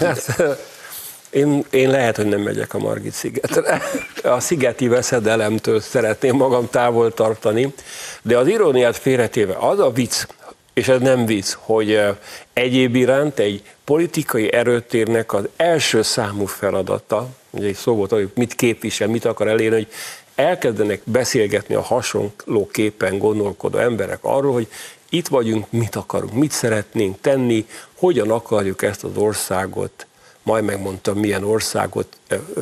Én, 1.31 1.65
én 1.71 1.91
lehet, 1.91 2.17
hogy 2.17 2.27
nem 2.27 2.41
megyek 2.41 2.75
a 2.75 2.79
Margit 2.79 3.13
szigetre. 3.13 3.83
A 4.23 4.41
szigeti 4.41 4.89
veszedelemtől 4.89 5.81
szeretném 5.81 6.37
magam 6.37 6.69
távol 6.71 7.15
tartani, 7.15 7.75
de 8.23 8.39
az 8.39 8.47
iróniát 8.47 8.97
félretéve 8.97 9.57
az 9.59 9.79
a 9.79 9.91
vicc, 9.91 10.27
és 10.75 10.89
ez 10.89 11.01
nem 11.01 11.27
vicc, 11.27 11.53
hogy 11.59 12.01
egyéb 12.53 12.95
iránt 12.95 13.39
egy 13.39 13.63
politikai 13.85 14.53
erőtérnek 14.53 15.33
az 15.33 15.49
első 15.57 16.03
számú 16.03 16.45
feladata, 16.47 17.29
ugye 17.51 17.67
egy 17.67 17.75
szó 17.75 17.95
volt, 17.95 18.11
hogy 18.11 18.31
mit 18.35 18.55
képvisel, 18.55 19.09
mit 19.09 19.25
akar 19.25 19.49
elérni, 19.49 19.77
hogy 19.77 19.89
elkezdenek 20.35 21.01
beszélgetni 21.05 21.75
a 21.75 21.81
hasonló 21.81 22.69
képen 22.73 23.19
gondolkodó 23.19 23.79
emberek 23.79 24.19
arról, 24.21 24.53
hogy 24.53 24.69
itt 25.09 25.29
vagyunk, 25.29 25.67
mit 25.71 25.97
akarunk, 25.97 26.33
mit 26.33 26.51
szeretnénk 26.51 27.21
tenni, 27.21 27.67
hogyan 27.95 28.31
akarjuk 28.31 28.83
ezt 28.83 29.05
az 29.05 29.17
országot 29.17 30.07
majd 30.43 30.65
megmondtam, 30.65 31.19
milyen 31.19 31.45
országot 31.45 32.07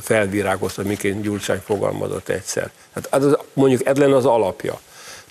felvirágozta, 0.01 0.83
miként 0.83 1.22
Gyurcsány 1.22 1.61
fogalmazott 1.64 2.29
egyszer. 2.29 2.70
Hát 2.95 3.07
az, 3.11 3.37
mondjuk 3.53 3.87
ez 3.87 3.97
lenne 3.97 4.16
az 4.16 4.26
alapja. 4.26 4.81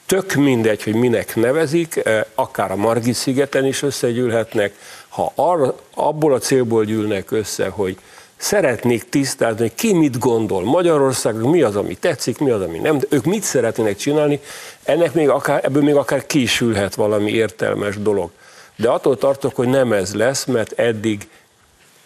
Tök 0.05 0.33
mindegy, 0.33 0.83
hogy 0.83 0.95
minek 0.95 1.35
nevezik, 1.35 2.09
akár 2.35 2.71
a 2.71 2.75
Margit 2.75 3.13
szigeten 3.13 3.65
is 3.65 3.81
összegyűlhetnek, 3.81 4.73
ha 5.07 5.31
arra, 5.35 5.75
abból 5.93 6.33
a 6.33 6.39
célból 6.39 6.83
gyűlnek 6.83 7.31
össze, 7.31 7.67
hogy 7.67 7.97
szeretnék 8.37 9.09
tisztázni, 9.09 9.59
hogy 9.59 9.75
ki 9.75 9.93
mit 9.93 10.19
gondol 10.19 10.63
Magyarországon, 10.63 11.49
mi 11.49 11.61
az, 11.61 11.75
ami 11.75 11.95
tetszik, 11.95 12.37
mi 12.37 12.49
az, 12.49 12.61
ami 12.61 12.77
nem, 12.77 12.97
de 12.97 13.05
ők 13.09 13.25
mit 13.25 13.43
szeretnének 13.43 13.95
csinálni, 13.95 14.39
ennek 14.83 15.13
még 15.13 15.29
akár, 15.29 15.65
ebből 15.65 15.83
még 15.83 15.95
akár 15.95 16.25
kisülhet 16.25 16.95
valami 16.95 17.31
értelmes 17.31 17.97
dolog. 18.01 18.29
De 18.75 18.89
attól 18.89 19.17
tartok, 19.17 19.55
hogy 19.55 19.67
nem 19.67 19.93
ez 19.93 20.15
lesz, 20.15 20.45
mert 20.45 20.71
eddig 20.71 21.27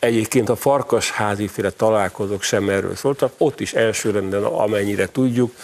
Egyébként 0.02 0.49
a 0.49 0.56
farkasházi 0.56 1.47
féle 1.47 1.70
találkozók 1.70 2.41
sem 2.43 2.70
erről 2.70 2.95
szóltak, 2.95 3.34
ott 3.38 3.60
is 3.60 3.74
elsőrenden, 3.74 4.43
amennyire 4.43 5.08
tudjuk, 5.12 5.56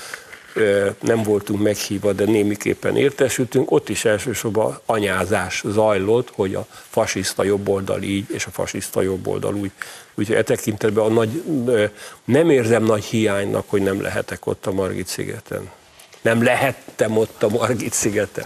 nem 0.99 1.23
voltunk 1.23 1.61
meghívva, 1.61 2.13
de 2.13 2.25
némiképpen 2.25 2.97
értesültünk, 2.97 3.71
ott 3.71 3.89
is 3.89 4.05
elsősorban 4.05 4.79
anyázás 4.85 5.63
zajlott, 5.65 6.31
hogy 6.35 6.55
a 6.55 6.65
fasiszta 6.69 7.43
jobboldal 7.43 8.01
így, 8.01 8.25
és 8.29 8.45
a 8.45 8.49
fasiszta 8.49 9.01
jobboldal 9.01 9.55
úgy. 9.55 9.71
Úgyhogy 10.15 10.35
e 10.35 10.43
tekintetben 10.43 11.03
a 11.03 11.09
nagy, 11.09 11.43
nem 12.25 12.49
érzem 12.49 12.83
nagy 12.83 13.03
hiánynak, 13.03 13.69
hogy 13.69 13.81
nem 13.81 14.01
lehetek 14.01 14.45
ott 14.45 14.65
a 14.65 14.71
Margit 14.71 15.07
szigeten. 15.07 15.69
Nem 16.21 16.43
lehettem 16.43 17.17
ott 17.17 17.43
a 17.43 17.49
Margit 17.49 17.93
szigeten. 17.93 18.45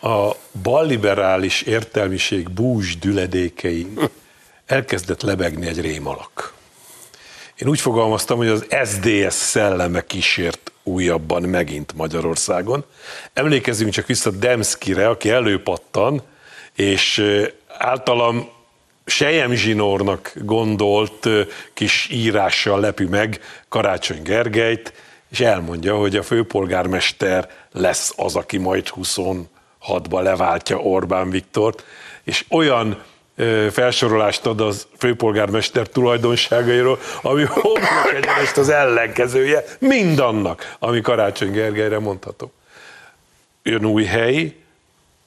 A 0.00 0.30
balliberális 0.62 1.62
értelmiség 1.62 2.50
búzs 2.50 2.96
düledékei 2.96 3.86
elkezdett 4.66 5.22
lebegni 5.22 5.66
egy 5.66 5.80
rémalak. 5.80 6.54
Én 7.54 7.68
úgy 7.68 7.80
fogalmaztam, 7.80 8.36
hogy 8.36 8.48
az 8.48 8.66
SDS 8.84 9.34
szelleme 9.34 10.06
kísért 10.06 10.72
újabban 10.82 11.42
megint 11.42 11.92
Magyarországon. 11.92 12.84
Emlékezzünk 13.32 13.92
csak 13.92 14.06
vissza 14.06 14.30
Demszkire, 14.30 15.08
aki 15.08 15.30
előpattan, 15.30 16.22
és 16.74 17.24
általam 17.68 18.48
Sejem 19.06 19.52
Zsinórnak 19.52 20.32
gondolt 20.34 21.28
kis 21.74 22.08
írással 22.10 22.80
lepi 22.80 23.04
meg 23.04 23.40
Karácsony 23.68 24.22
Gergelyt, 24.22 24.92
és 25.30 25.40
elmondja, 25.40 25.96
hogy 25.96 26.16
a 26.16 26.22
főpolgármester 26.22 27.50
lesz 27.72 28.12
az, 28.16 28.36
aki 28.36 28.56
majd 28.58 28.88
26-ba 28.96 30.22
leváltja 30.22 30.76
Orbán 30.76 31.30
Viktort, 31.30 31.84
és 32.22 32.44
olyan 32.48 33.02
felsorolást 33.70 34.46
ad 34.46 34.60
az 34.60 34.86
főpolgármester 34.98 35.88
tulajdonságairól, 35.88 36.98
ami 37.22 37.42
homlok 37.60 38.12
egyenest 38.14 38.56
az 38.56 38.68
ellenkezője 38.68 39.64
mindannak, 39.78 40.76
ami 40.78 41.00
Karácsony 41.00 41.50
Gergelyre 41.50 41.98
mondható. 41.98 42.52
Jön 43.62 43.84
új 43.84 44.04
hely, 44.04 44.56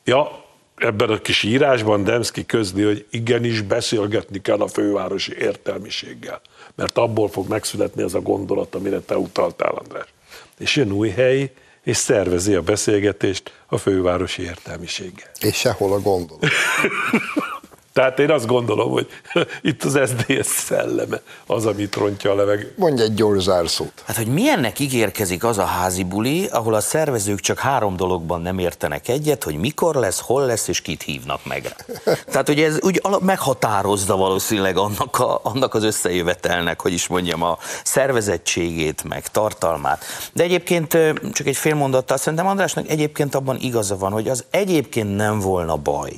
ja, 0.03 0.45
ebben 0.75 1.09
a 1.09 1.17
kis 1.17 1.43
írásban 1.43 2.03
Demszki 2.03 2.45
közli, 2.45 2.83
hogy 2.83 3.05
igenis 3.09 3.61
beszélgetni 3.61 4.41
kell 4.41 4.59
a 4.59 4.67
fővárosi 4.67 5.35
értelmiséggel, 5.39 6.41
mert 6.75 6.97
abból 6.97 7.29
fog 7.29 7.47
megszületni 7.47 8.01
az 8.01 8.13
a 8.13 8.21
gondolat, 8.21 8.75
amire 8.75 8.99
te 8.99 9.17
utaltál, 9.17 9.71
András. 9.71 10.13
És 10.57 10.75
jön 10.75 10.91
új 10.91 11.09
hely, 11.09 11.51
és 11.83 11.97
szervezi 11.97 12.55
a 12.55 12.61
beszélgetést 12.61 13.51
a 13.67 13.77
fővárosi 13.77 14.41
értelmiséggel. 14.41 15.29
És 15.39 15.55
sehol 15.55 15.93
a 15.93 15.99
gondolat. 15.99 16.45
Tehát 17.97 18.19
én 18.19 18.31
azt 18.31 18.45
gondolom, 18.45 18.91
hogy 18.91 19.07
itt 19.61 19.83
az 19.83 19.99
SZDSZ 20.05 20.63
szelleme 20.65 21.21
az, 21.45 21.65
amit 21.65 21.95
rontja 21.95 22.31
a 22.31 22.35
levegő. 22.35 22.73
Mondj 22.75 23.01
egy 23.01 23.13
gyors 23.13 23.43
zárszót. 23.43 23.91
Hát, 24.05 24.15
hogy 24.15 24.27
milyennek 24.27 24.79
ígérkezik 24.79 25.43
az 25.43 25.57
a 25.57 25.63
házi 25.63 26.03
buli, 26.03 26.45
ahol 26.51 26.73
a 26.73 26.79
szervezők 26.79 27.39
csak 27.39 27.59
három 27.59 27.95
dologban 27.95 28.41
nem 28.41 28.59
értenek 28.59 29.07
egyet, 29.07 29.43
hogy 29.43 29.55
mikor 29.55 29.95
lesz, 29.95 30.19
hol 30.19 30.45
lesz, 30.45 30.67
és 30.67 30.81
kit 30.81 31.01
hívnak 31.01 31.45
meg. 31.45 31.75
Tehát, 32.31 32.47
hogy 32.47 32.61
ez 32.61 32.77
úgy 32.81 33.01
meghatározza 33.21 34.15
valószínűleg 34.15 34.77
annak, 34.77 35.19
a, 35.19 35.39
annak 35.43 35.73
az 35.73 35.83
összejövetelnek, 35.83 36.81
hogy 36.81 36.93
is 36.93 37.07
mondjam, 37.07 37.43
a 37.43 37.57
szervezettségét, 37.83 39.03
meg 39.03 39.27
tartalmát. 39.27 40.03
De 40.33 40.43
egyébként 40.43 40.97
csak 41.33 41.47
egy 41.47 41.57
fél 41.57 41.75
mondattal, 41.75 42.17
szerintem 42.17 42.47
Andrásnak 42.47 42.89
egyébként 42.89 43.35
abban 43.35 43.57
igaza 43.59 43.97
van, 43.97 44.11
hogy 44.11 44.29
az 44.29 44.43
egyébként 44.49 45.15
nem 45.15 45.39
volna 45.39 45.75
baj, 45.75 46.11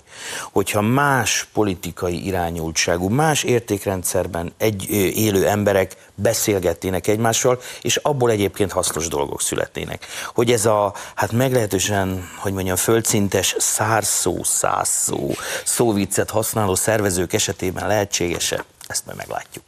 hogyha 0.52 0.82
más 0.82 1.48
politikai 1.54 1.68
politikai 1.70 2.26
irányultságú, 2.26 3.10
más 3.10 3.44
értékrendszerben 3.44 4.54
egy 4.58 4.90
élő 5.16 5.48
emberek 5.48 5.96
beszélgetnének 6.16 7.08
egymással, 7.08 7.60
és 7.82 7.96
abból 7.96 8.32
egyébként 8.32 8.72
hasznos 8.72 9.08
dolgok 9.08 9.42
születnének. 9.42 10.06
Hogy 10.34 10.52
ez 10.52 10.66
a, 10.66 10.94
hát 11.16 11.32
meglehetősen, 11.32 12.30
hogy 12.38 12.54
mondjam, 12.54 12.76
földszintes 12.76 13.56
szárszó, 13.58 14.44
százszó, 14.44 15.32
szóviccet 15.66 16.30
használó 16.30 16.76
szervezők 16.76 17.34
esetében 17.34 17.88
lehetséges-e? 17.88 18.64
Ezt 18.88 19.06
majd 19.06 19.18
meglátjuk. 19.18 19.64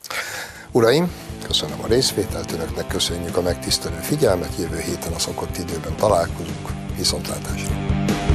Uraim, 0.71 1.11
köszönöm 1.47 1.79
a 1.83 1.87
részvételt, 1.87 2.51
önöknek 2.51 2.87
köszönjük 2.87 3.37
a 3.37 3.41
megtisztelő 3.41 3.99
figyelmet, 4.01 4.57
jövő 4.59 4.79
héten 4.79 5.13
a 5.13 5.19
szokott 5.19 5.57
időben 5.57 5.95
találkozunk. 5.95 6.69
Viszontlátásra! 6.97 8.30